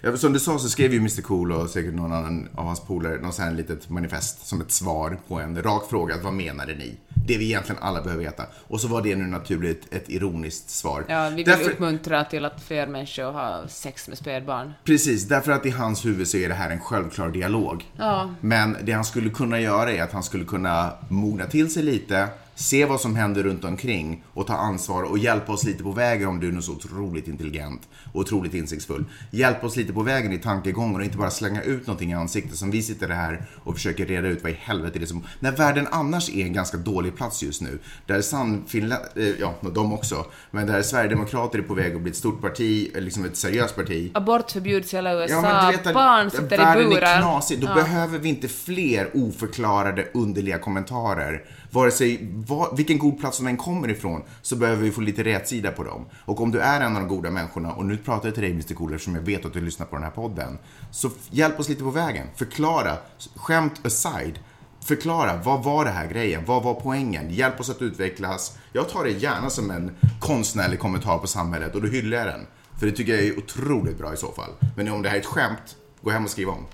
[0.00, 2.80] Ja, som du sa så skrev ju Mr Cool och säkert någon annan av hans
[2.80, 6.14] polare något sånt här litet manifest som ett svar på en rak fråga.
[6.22, 6.94] Vad menade ni?
[7.26, 8.42] Det vi egentligen alla behöver veta.
[8.68, 11.04] Och så var det nu naturligt ett ironiskt svar.
[11.08, 14.72] Ja, vi vill Därför- uppmuntra till att fler människor har sex med spädbarn.
[14.84, 17.84] Precis, därför att i hans huvud så är det här en självklar dialog.
[17.96, 18.34] Ja.
[18.40, 22.28] Men det han skulle kunna göra är att han skulle kunna mogna till sig lite,
[22.60, 26.28] se vad som händer runt omkring och ta ansvar och hjälpa oss lite på vägen
[26.28, 29.04] om du är nu så otroligt intelligent och otroligt insiktsfull.
[29.30, 32.56] Hjälpa oss lite på vägen i tankegången och inte bara slänga ut någonting i ansiktet
[32.56, 35.24] som vi sitter här och försöker reda ut vad i helvete det är som...
[35.40, 39.92] När världen annars är en ganska dålig plats just nu, där Sannfinland, eh, ja, de
[39.92, 43.36] också, men där Sverigedemokrater är på väg att bli ett stort parti, eh, liksom ett
[43.36, 47.02] seriöst parti, Abort förbjuds i hela USA, Ja, vet barn sitter i världen burar.
[47.02, 47.60] är knasig.
[47.60, 47.74] Då Ja.
[47.74, 51.44] behöver vi inte fler oförklarade, underliga kommentarer.
[51.70, 55.24] Vare sig var, vilken god plats de än kommer ifrån, så behöver vi få lite
[55.24, 56.06] rätsida på dem.
[56.24, 58.52] Och om du är en av de goda människorna, och nu pratar jag till dig
[58.52, 60.58] Mr Cool, eftersom jag vet att du lyssnar på den här podden.
[60.90, 62.26] Så hjälp oss lite på vägen.
[62.36, 62.96] Förklara,
[63.34, 64.38] skämt aside.
[64.84, 66.44] Förklara, vad var det här grejen?
[66.46, 67.30] Vad var poängen?
[67.30, 68.58] Hjälp oss att utvecklas.
[68.72, 72.46] Jag tar det gärna som en konstnärlig kommentar på samhället och då hyllar jag den.
[72.78, 74.50] För det tycker jag är otroligt bra i så fall.
[74.76, 76.66] Men om det här är ett skämt, gå hem och skriv om.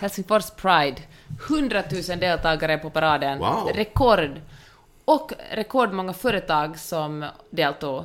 [0.00, 1.02] Helsingfors Pride.
[1.48, 3.38] 100 000 deltagare på paraden.
[3.38, 3.70] Wow.
[3.74, 4.40] Rekord.
[5.04, 8.04] Och rekordmånga företag som deltog.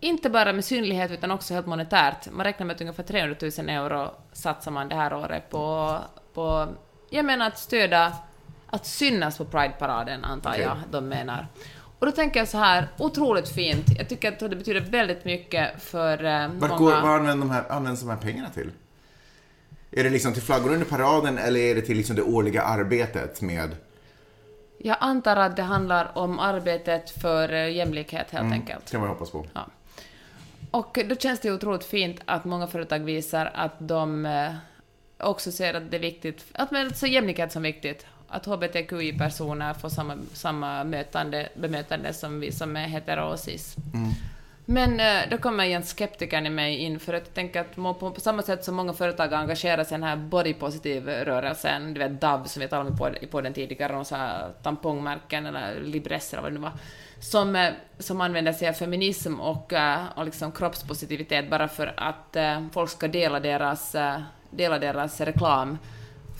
[0.00, 2.30] Inte bara med synlighet utan också helt monetärt.
[2.30, 5.96] Man räknar med att ungefär 300 000 euro satsar man det här året på,
[6.34, 6.68] på
[7.10, 8.12] jag menar att stödja,
[8.66, 10.62] att synas på Pride-paraden antar Okej.
[10.62, 11.48] jag de menar.
[11.98, 13.86] Och då tänker jag så här, otroligt fint.
[13.98, 16.76] Jag tycker att det betyder väldigt mycket för eh, många...
[16.78, 18.70] vad använder de här, används de här pengarna till?
[19.90, 23.42] Är det liksom till flaggor under paraden eller är det till liksom det årliga arbetet
[23.42, 23.76] med...
[24.78, 28.90] Jag antar att det handlar om arbetet för eh, jämlikhet helt enkelt.
[28.90, 29.46] kan man hoppas på.
[29.54, 29.66] Ja.
[30.70, 34.52] Och då känns det otroligt fint att många företag visar att de eh,
[35.18, 38.06] också ser att det är viktigt, att men, så jämlikhet som viktigt.
[38.28, 43.76] Att hbtqi-personer får samma, samma mötande, bemötande som vi som är hetero och cis.
[44.68, 47.94] Men eh, då kommer igen skeptikern i mig in, för att jag tänker att på,
[47.94, 52.44] på samma sätt som många företag engagerar sig i den här bodypositive-rörelsen, du vet DAV
[52.44, 56.52] som vi talade om på, den tidigare, och så här tampongmärken eller libresser eller vad
[56.52, 56.72] det nu var,
[57.20, 62.36] som, eh, som använder sig av feminism och, eh, och liksom kroppspositivitet bara för att
[62.72, 63.96] folk ska dela deras,
[64.50, 65.78] dela deras reklam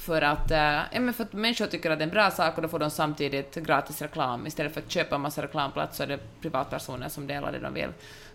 [0.06, 0.58] för att, eh,
[0.92, 2.78] ja, men för att människor tycker att det är en bra sak och då får
[2.78, 4.46] de samtidigt gratis reklam.
[4.46, 7.74] Istället för att köpa en massa reklamplats så är det privatpersoner som delar det de
[7.74, 7.88] vill.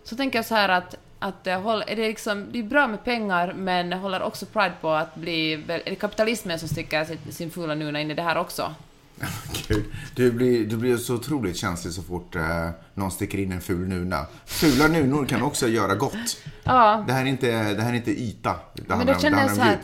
[0.04, 2.86] Så tänker jag så här att, att eh, håll- är det, liksom, det är bra
[2.86, 5.52] med pengar men håller också Pride på att bli...
[5.52, 8.74] Är det kapitalismen som sticker sin, sin fula nuna in i det här också?
[9.68, 13.60] Gud, du blir, du blir så otroligt känslig så fort eh, någon sticker in en
[13.60, 14.26] ful nuna.
[14.46, 16.36] Fula nunor kan också göra gott.
[16.64, 18.50] Ja, Det här är inte, det här är inte yta.
[18.74, 19.78] Det men handlar då om- känner jag så här.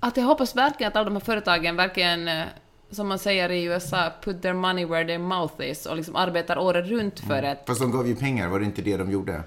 [0.00, 2.44] Att jag hoppas verkligen att alla de här företagen verkligen, eh,
[2.90, 6.58] som man säger i USA, put their money where their mouth is och liksom arbetar
[6.58, 9.42] året runt för ett Fast de gav ju pengar, var det inte det de gjorde?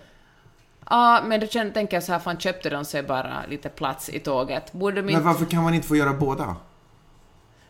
[0.89, 4.19] Ja, men då tänker jag så här, fan köpte de sig bara lite plats i
[4.19, 4.73] tåget?
[4.73, 5.25] Borde de Men inte...
[5.25, 6.55] varför kan man inte få göra båda?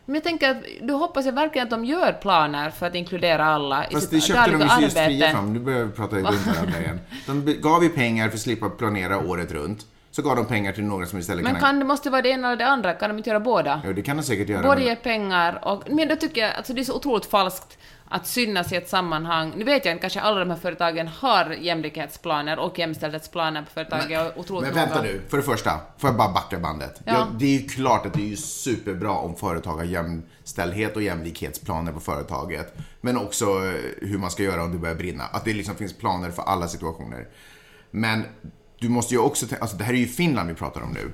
[0.04, 3.46] Men jag tänker att, då hoppas jag verkligen att de gör planer för att inkludera
[3.46, 5.52] alla i Fast det köpte de ju just fria fram.
[5.52, 7.00] Nu börjar vi prata i varandra igen.
[7.26, 9.86] De gav ju pengar för att slippa planera året runt.
[10.14, 11.60] Så gav de pengar till några som istället Men kan...
[11.60, 12.94] kan det måste vara det ena eller det andra?
[12.94, 13.82] Kan de inte göra båda?
[13.84, 14.62] Jo, det kan de säkert göra.
[14.62, 15.82] Både men- ge pengar och...
[15.90, 19.52] Men då tycker jag, alltså det är så otroligt falskt att synas i ett sammanhang.
[19.56, 24.10] Nu vet jag inte, kanske alla de här företagen har jämlikhetsplaner och jämställdhetsplaner på företaget.
[24.10, 27.00] Jag är otroligt Men vänta många- nu, för det första, får jag bara backa bandet?
[27.04, 27.12] Ja.
[27.12, 27.26] Ja.
[27.38, 32.00] det är ju klart att det är superbra om företag har jämställdhet och jämlikhetsplaner på
[32.00, 32.74] företaget.
[33.00, 35.24] Men också eh, hur man ska göra om det börjar brinna.
[35.24, 37.28] Att det liksom finns planer för alla situationer.
[37.90, 38.24] Men
[38.84, 41.12] du måste ju också tänka, alltså det här är ju Finland vi pratar om nu.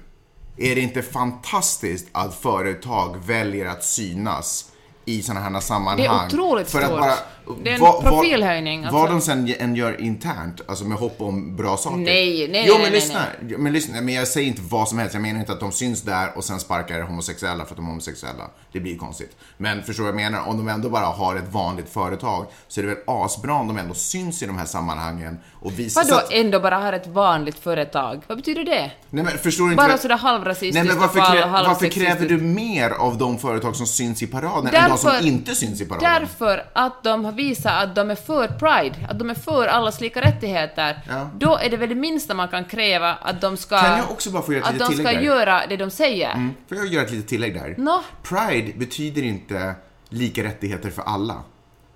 [0.56, 4.72] Är det inte fantastiskt att företag väljer att synas
[5.04, 5.96] i sådana här sammanhang?
[5.96, 7.14] Det är otroligt för att bara,
[7.62, 8.98] Det är en vad- profilhöjning, alltså.
[8.98, 11.96] Vad de sen än gör internt, alltså med hopp om bra saker.
[11.96, 13.24] Nej, nej, Jo, nej, men nej, lyssna.
[13.58, 15.14] Men lyssna, men jag säger inte vad som helst.
[15.14, 17.88] Jag menar inte att de syns där och sen sparkar homosexuella för att de är
[17.90, 18.44] homosexuella.
[18.72, 19.36] Det blir konstigt.
[19.56, 20.48] Men förstår vad jag menar?
[20.48, 23.78] Om de ändå bara har ett vanligt företag så är det väl asbra om de
[23.78, 26.02] ändå syns i de här sammanhangen och visar...
[26.04, 28.22] Vadå att- ändå bara har ett vanligt företag?
[28.26, 28.90] Vad betyder det?
[29.10, 29.82] Nej men förstår du inte...
[29.82, 31.46] Bara vad- sådär halvrasistiskt Nej men varför, krä...
[31.50, 35.54] varför kräver du mer av de företag som syns i paraden de som Därför- inte
[35.54, 36.10] syns i paraden?
[36.20, 40.00] Därför att de har visat att de är för Pride, att de är för allas
[40.00, 41.02] lika rättigheter.
[41.08, 41.30] Ja.
[41.38, 43.80] Då är det väl det minsta man kan kräva att de ska...
[43.80, 45.20] Kan jag också bara få göra ett att de ska där?
[45.20, 46.32] göra det de säger.
[46.32, 46.50] Mm.
[46.68, 47.74] Får jag göra ett litet tillägg där?
[47.78, 48.02] Nå?
[48.22, 49.74] Pride betyder inte
[50.08, 51.42] lika rättigheter för alla.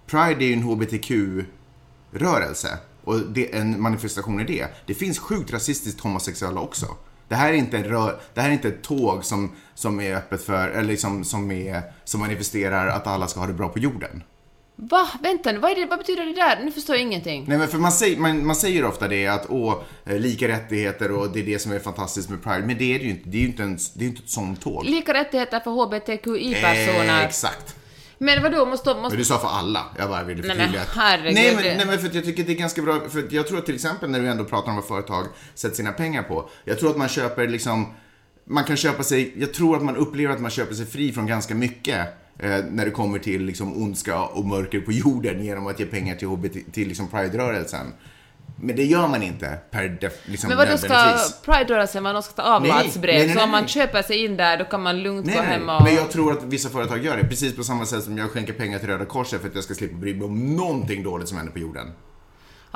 [0.06, 4.66] Pride är ju en HBTQ-rörelse och det är en manifestation i det.
[4.86, 6.86] Det finns sjukt rasistiskt homosexuella också.
[7.34, 10.14] Det här är inte, en rö- det här är inte ett tåg som, som är
[10.16, 13.78] öppet för, eller liksom, som, är, som manifesterar att alla ska ha det bra på
[13.78, 14.22] jorden.
[14.76, 15.08] Va?
[15.22, 16.60] Vänta nu, vad, vad betyder det där?
[16.64, 17.44] Nu förstår jag ingenting.
[17.48, 19.74] Nej men för man säger, man, man säger ofta det att åh,
[20.06, 22.66] eh, lika rättigheter och det är det som är fantastiskt med Pride.
[22.66, 23.28] Men det är det ju inte.
[23.28, 24.84] Det är ju inte, en, det är inte ett sånt tåg.
[24.84, 27.20] Lika rättigheter för HBTQI-personer.
[27.20, 27.76] Eh, exakt.
[28.24, 28.94] Men vadå, måste...
[28.94, 29.84] måste Men du sa för alla.
[29.98, 30.82] Jag bara ville Nej, men förtydliga.
[30.94, 33.00] herregud, nej, men, nej men för att jag tycker det är ganska bra.
[33.08, 35.92] För jag tror att till exempel när du ändå pratar om vad företag sätter sina
[35.92, 36.48] pengar på.
[36.64, 37.94] Jag tror att man köper liksom,
[38.44, 41.26] man kan köpa sig, jag tror att man upplever att man köper sig fri från
[41.26, 42.08] ganska mycket.
[42.38, 46.14] Eh, när det kommer till liksom ondska och mörker på jorden genom att ge pengar
[46.16, 47.92] till, HBT, till liksom Pride-rörelsen.
[48.56, 51.18] Men det gör man inte per def, liksom Men vadå, ska.
[51.44, 53.14] Pride-rörelsen vara någon ta avlatsbrev?
[53.14, 55.40] Nej, nej, nej, så om man köper sig in där, då kan man lugnt gå
[55.40, 55.82] hem och...
[55.82, 57.24] men jag tror att vissa företag gör det.
[57.24, 59.74] Precis på samma sätt som jag skänker pengar till Röda Korset för att jag ska
[59.74, 61.92] slippa bry mig om någonting dåligt som händer på jorden.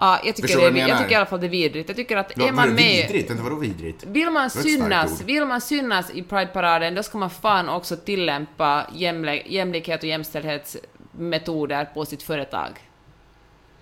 [0.01, 1.89] Ja, jag tycker, det, jag jag tycker i alla fall det är vidrigt.
[1.89, 2.77] Jag tycker att är man med...
[2.77, 3.31] Vidrigt?
[3.31, 4.05] Vänta, vadå vidrigt?
[4.07, 9.43] Vill man synas, vill man synas i Pride-paraden, då ska man fan också tillämpa jämle,
[9.47, 12.88] jämlikhet och jämställdhetsmetoder på sitt företag.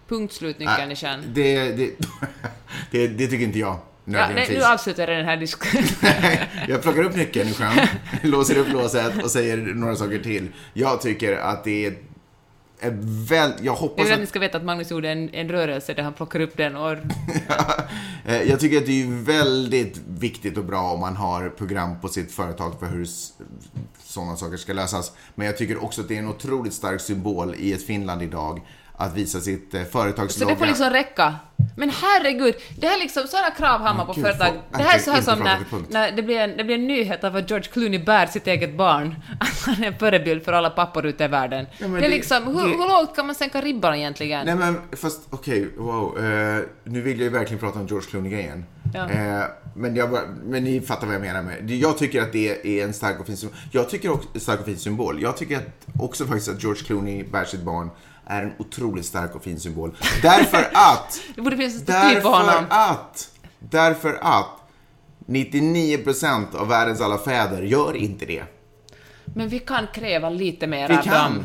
[0.09, 1.23] Punkt slut, nyckeln i kärn.
[1.35, 1.91] det, det,
[2.91, 3.79] det, det tycker inte jag.
[4.09, 5.87] Ja, nej, nu avslutar jag den här diskussionen.
[6.69, 7.87] jag plockar upp nyckeln i sjön,
[8.23, 10.49] låser upp låset och säger några saker till.
[10.73, 11.95] Jag tycker att det är,
[13.29, 13.51] väl...
[13.57, 14.21] Jag Jag hoppas vill att att...
[14.21, 16.93] ni ska veta att Magnus gjorde en, en rörelse där han plockar upp den och...
[18.25, 22.09] Eh, Jag tycker att det är väldigt viktigt och bra om man har program på
[22.09, 23.07] sitt företag för hur
[24.21, 25.13] sådana saker ska lösas.
[25.35, 28.61] Men jag tycker också att det är en otroligt stark symbol i ett Finland idag
[28.99, 30.55] att visa sitt eh, Så företagslogga.
[30.55, 31.35] det får liksom räcka.
[31.77, 34.53] Men herregud, det här liksom, sådana krav har man på Gud, företag.
[34.73, 35.59] Det här är så här som när,
[35.91, 38.77] när det, blir en, det blir en nyhet av att George Clooney bär sitt eget
[38.77, 39.15] barn.
[39.41, 41.67] Att han är en förebild för alla pappor ute i världen.
[41.79, 44.47] Ja, det är det- liksom, hur, det- hur lågt kan man sänka ribban egentligen?
[44.47, 46.19] Nej men fast okej, wow.
[46.25, 48.65] Eh, nu vill jag ju verkligen prata om George Clooney-grejen.
[48.95, 49.11] Ja.
[49.11, 49.45] Eh,
[49.75, 51.71] men, jag men ni fattar vad jag menar med.
[51.71, 53.57] Jag tycker att det är en stark och fin symbol.
[53.73, 55.23] Jag tycker också stark och fin symbol.
[55.23, 57.91] Jag tycker att också faktiskt att George Clooney bär sitt barn
[58.27, 59.97] är en otroligt stark och fin symbol.
[60.23, 62.65] Därför att, Det borde finnas en staty på därför honom.
[62.69, 64.49] att, därför att
[65.27, 68.43] 99% av världens alla fäder gör inte det.
[69.25, 71.35] Men vi kan kräva lite mer Vi av kan.
[71.35, 71.45] dem.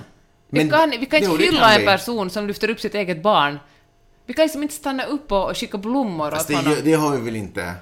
[0.50, 1.86] Vi Men- kan, vi kan inte hylla en vi.
[1.86, 3.60] person som lyfter upp sitt eget barn.
[4.26, 6.76] Vi kan liksom inte stanna upp och, och skicka blommor Fast åt det, honom.
[6.84, 7.74] det har vi väl inte.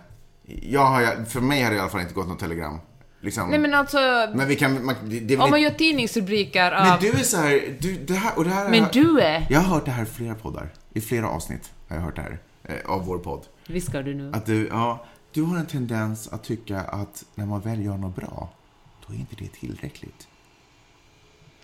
[0.46, 2.80] Jag har, för mig har det i alla fall inte gått något telegram.
[3.22, 3.50] Liksom.
[3.50, 3.98] Nej men alltså,
[4.34, 6.86] Men vi kan, man, det, det om man gör tidningsrubriker av...
[6.88, 9.48] Men du är så här, du, det här, och det här Men du är...
[9.50, 10.70] Jag har hört det här i flera poddar.
[10.94, 12.40] I flera avsnitt har jag hört det här.
[12.64, 13.46] Eh, av vår podd.
[13.68, 14.32] Viskar du nu?
[14.34, 18.16] Att du, ja, du har en tendens att tycka att när man väl gör något
[18.16, 18.50] bra,
[19.08, 20.28] då är inte det tillräckligt.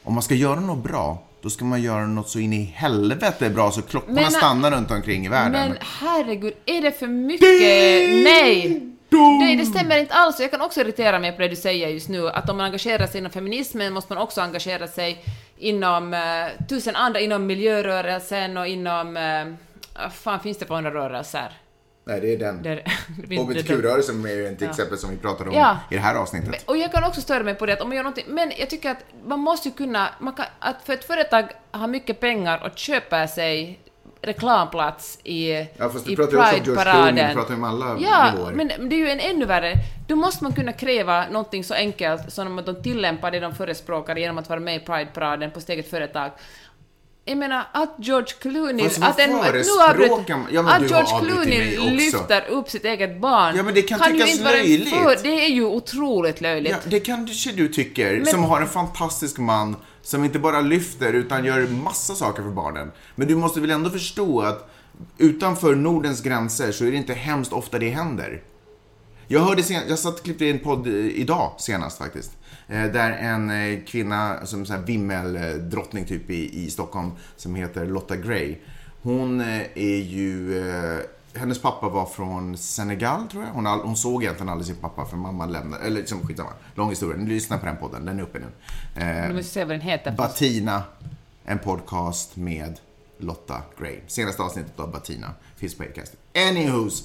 [0.03, 3.49] Om man ska göra något bra, då ska man göra något så in i helvete
[3.49, 5.51] bra så klockorna Men- stannar runt omkring i världen.
[5.51, 8.23] Men herregud, är det för mycket?
[8.23, 8.81] Nej!
[9.09, 10.39] Det, det stämmer inte alls.
[10.39, 13.07] Jag kan också irritera mig på det du säger just nu, att om man engagerar
[13.07, 15.25] sig inom feminismen måste man också engagera sig
[15.57, 19.13] inom uh, tusen andra, inom miljörörelsen och inom...
[20.03, 21.51] Vad fan finns det för andra rörelser?
[22.07, 22.63] Nej, det är den.
[22.63, 22.83] Det,
[23.37, 25.77] HBTQ-rörelsen är ju ett exempel som vi pratade om Ja.
[25.91, 26.63] i det här avsnittet.
[26.65, 28.69] Och jag kan också störa mig på det att om man gör någonting, men jag
[28.69, 32.63] tycker att man måste ju kunna, man kan, att för ett företag har mycket pengar
[32.65, 33.79] och köper sig
[34.21, 37.29] reklamplats i, Ja, fast du pratar ju också om George Clooney, Pride-paraden.
[37.29, 38.51] du pratar om alla Ja, nivåer.
[38.53, 39.73] men det är ju en ännu värre.
[40.07, 44.15] Då måste man kunna kräva någonting så enkelt som att de tillämpar det de förespråkar
[44.15, 46.31] genom att vara med i Pride-paraden på sitt eget företag.
[47.27, 48.85] Jag menar att George Clooney...
[49.01, 53.55] Att en, nu förespråkar avbryt- man- ja, att George Clooney lyfter upp sitt eget barn
[53.55, 54.89] Ja, men det kan ju tyckas inte vara en löjligt.
[54.89, 56.71] För, det är ju otroligt löjligt.
[56.71, 61.13] Ja, det kanske du tycker, Men- som har en fantastisk man som inte bara lyfter
[61.13, 62.91] utan gör massa saker för barnen.
[63.15, 64.69] Men du måste väl ändå förstå att
[65.17, 68.41] utanför Nordens gränser så är det inte hemskt ofta det händer.
[69.27, 72.31] Jag hörde sen, jag satt och klippte i en podd eh, idag senast faktiskt.
[72.67, 78.15] Eh, där en eh, kvinna, som här vimmeldrottning typ i, i Stockholm, som heter Lotta
[78.15, 78.57] Gray.
[79.01, 80.63] Hon eh, är ju,
[81.35, 83.51] hennes pappa var från Senegal tror jag.
[83.51, 86.51] Hon, all, hon såg egentligen aldrig sin pappa för mamma lämnade, eller liksom skitsamma.
[86.75, 88.45] Lång historia, lyssna på den podden, den är uppe nu.
[89.01, 90.11] Eh, Du måste se vad den heter.
[90.11, 90.83] Batina,
[91.45, 92.79] en podcast med
[93.17, 93.99] Lotta Gray.
[94.07, 96.13] Senaste avsnittet av Batina finns på Acast.
[96.33, 97.03] Anywho's.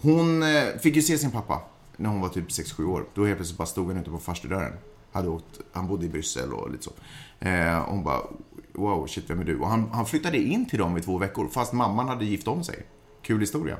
[0.00, 1.62] Hon eh, fick ju se sin pappa
[2.00, 3.04] när hon var typ 6-7 år.
[3.14, 4.72] Då helt plötsligt bara stod han ute på farstudörren.
[5.12, 6.90] Hade åkt, han bodde i Bryssel och lite så.
[7.38, 8.20] Eh, hon bara,
[8.72, 9.58] wow, shit, vem är du?
[9.58, 12.64] Och han, han flyttade in till dem i två veckor, fast mamman hade gift om
[12.64, 12.86] sig.
[13.22, 13.76] Kul historia.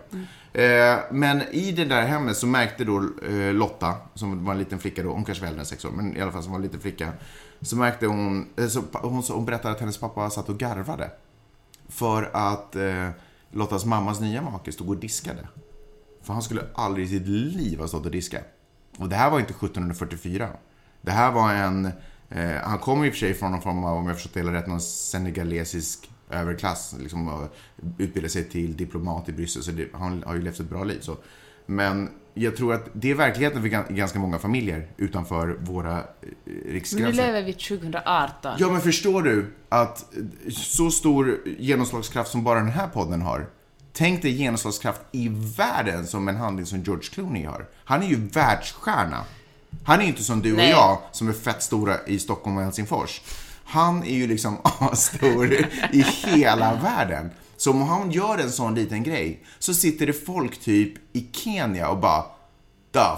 [0.52, 4.78] Eh, men i det där hemmet så märkte då eh, Lotta, som var en liten
[4.78, 6.58] flicka då, hon kanske var äldre än sex år, men i alla fall som var
[6.58, 7.12] en liten flicka.
[7.60, 11.10] Så märkte hon, eh, så, hon, hon berättade att hennes pappa satt och garvade.
[11.88, 13.08] För att eh,
[13.52, 15.48] Lottas mammas nya make stod och diskade.
[16.22, 18.44] För han skulle aldrig i sitt liv ha stått och diskat.
[18.98, 20.48] Och det här var inte 1744.
[21.00, 21.86] Det här var en...
[22.28, 24.40] Eh, han kommer i och för sig från någon form av, om jag förstått det
[24.40, 26.94] hela rätt, någon senegalesisk överklass.
[27.00, 27.48] Liksom,
[27.98, 30.98] utbildade sig till diplomat i Bryssel, så det, han har ju levt ett bra liv.
[31.00, 31.16] Så.
[31.66, 36.02] Men jag tror att det är verkligheten för gan- ganska många familjer utanför våra eh,
[36.24, 37.26] Men nu riksgränser.
[37.26, 38.56] lever vi 2018.
[38.58, 40.14] Ja, men förstår du att
[40.52, 43.46] så stor genomslagskraft som bara den här podden har.
[43.93, 47.66] Tänk dig genomslagskraft i världen som en handling som George Clooney har.
[47.84, 49.24] Han är ju världsstjärna.
[49.84, 50.70] Han är ju inte som du och Nej.
[50.70, 53.20] jag som är fett stora i Stockholm och Helsingfors.
[53.64, 54.57] Han är ju liksom
[54.95, 55.53] stor
[55.93, 57.30] i hela världen.
[57.57, 61.88] Så om han gör en sån liten grej så sitter det folk typ i Kenya
[61.88, 62.22] och bara
[62.93, 63.16] The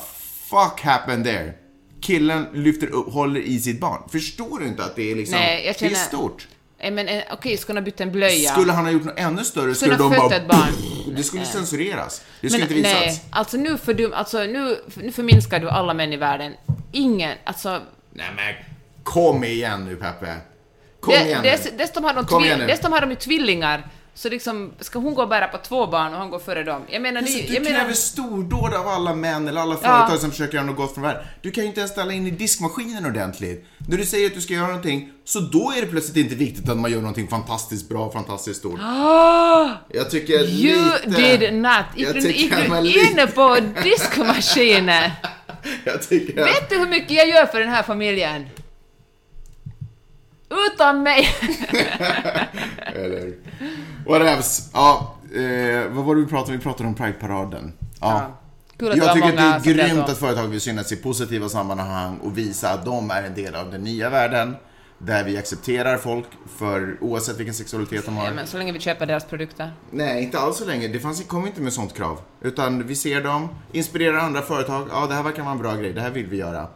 [0.51, 1.53] fuck happened there?
[2.01, 4.03] Killen lyfter upp, håller i sitt barn.
[4.09, 6.49] Förstår du inte att det är liksom, Nej, jag det är känner- stort?
[6.83, 8.51] Eh, Men eh, okej, skulle han ha bytt en blöja?
[8.51, 10.37] Skulle han ha gjort något ännu större skulle Skulle de bara...
[10.37, 11.14] ett barn.
[11.16, 12.22] Det skulle censureras.
[12.41, 13.01] Det skulle men inte visas.
[13.01, 16.53] nej, alltså nu, fördum, alltså nu, nu förminskar du alla män i världen.
[16.93, 17.80] Ingen, alltså...
[18.12, 18.55] Nej men,
[19.03, 20.37] kom igen nu Peppe.
[21.01, 21.49] Kom igen nu.
[21.51, 23.91] dess, dessutom, har de tvi- dessutom har de ju tvillingar.
[24.15, 26.83] Så liksom, ska hon gå och bära på två barn och han går före dem?
[26.91, 27.93] Jag menar, Alltså, det, du jag kräver menar...
[27.95, 31.23] stordåd av alla män eller alla företag som försöker göra något gott för världen.
[31.43, 33.67] Du kan ju inte ens ställa in i diskmaskinen ordentligt.
[33.89, 36.69] När du säger att du ska göra någonting, så då är det plötsligt inte viktigt
[36.69, 38.81] att man gör någonting fantastiskt bra, fantastiskt stort.
[39.89, 40.43] Jag tycker Ah!
[40.43, 41.37] You lite...
[41.39, 41.75] did not!
[41.97, 45.11] Gick du gick du lite- inne på diskmaskinen?
[45.85, 46.45] Jag tycker...
[46.45, 48.47] Vet du hur mycket jag gör för den här familjen?
[50.53, 51.28] Utan mig!
[52.94, 53.34] Eller...
[54.07, 54.70] Whatevs.
[54.72, 56.59] Ja, eh, vad var det vi pratade om?
[56.59, 57.72] Vi pratade om Pride-paraden.
[58.00, 58.38] Ja.
[58.76, 61.48] Kul att det Jag tycker att det är grymt att företag vill synas i positiva
[61.48, 64.57] sammanhang och visa att de är en del av den nya världen.
[64.98, 66.26] Där vi accepterar folk
[66.59, 68.24] för oavsett vilken sexualitet de har.
[68.24, 69.72] Ja, men så länge vi köper deras produkter.
[69.90, 70.88] Nej, inte alls så länge.
[70.88, 72.20] Det fanns, kom inte med sånt krav.
[72.40, 74.88] Utan vi ser dem, inspirerar andra företag.
[74.92, 75.92] Ja, det här verkar vara en bra grej.
[75.92, 76.68] Det här vill vi göra.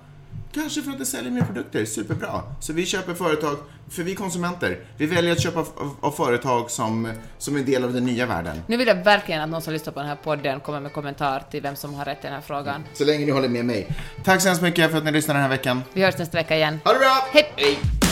[0.56, 1.84] Kanske för att det säljer mer produkter.
[1.84, 2.42] Superbra.
[2.60, 3.56] Så vi köper företag,
[3.90, 4.78] för vi är konsumenter.
[4.96, 5.64] Vi väljer att köpa
[6.00, 8.62] av, företag som, som är en del av den nya världen.
[8.66, 11.42] Nu vill jag verkligen att någon som lyssnar på den här podden kommer med kommentar
[11.50, 12.84] till vem som har rätt i den här frågan.
[12.94, 13.88] Så länge ni håller med mig.
[14.24, 15.82] Tack så hemskt mycket för att ni lyssnade den här veckan.
[15.92, 16.80] Vi hörs nästa vecka igen.
[16.84, 17.28] Ha det bra!
[17.32, 18.05] Hej!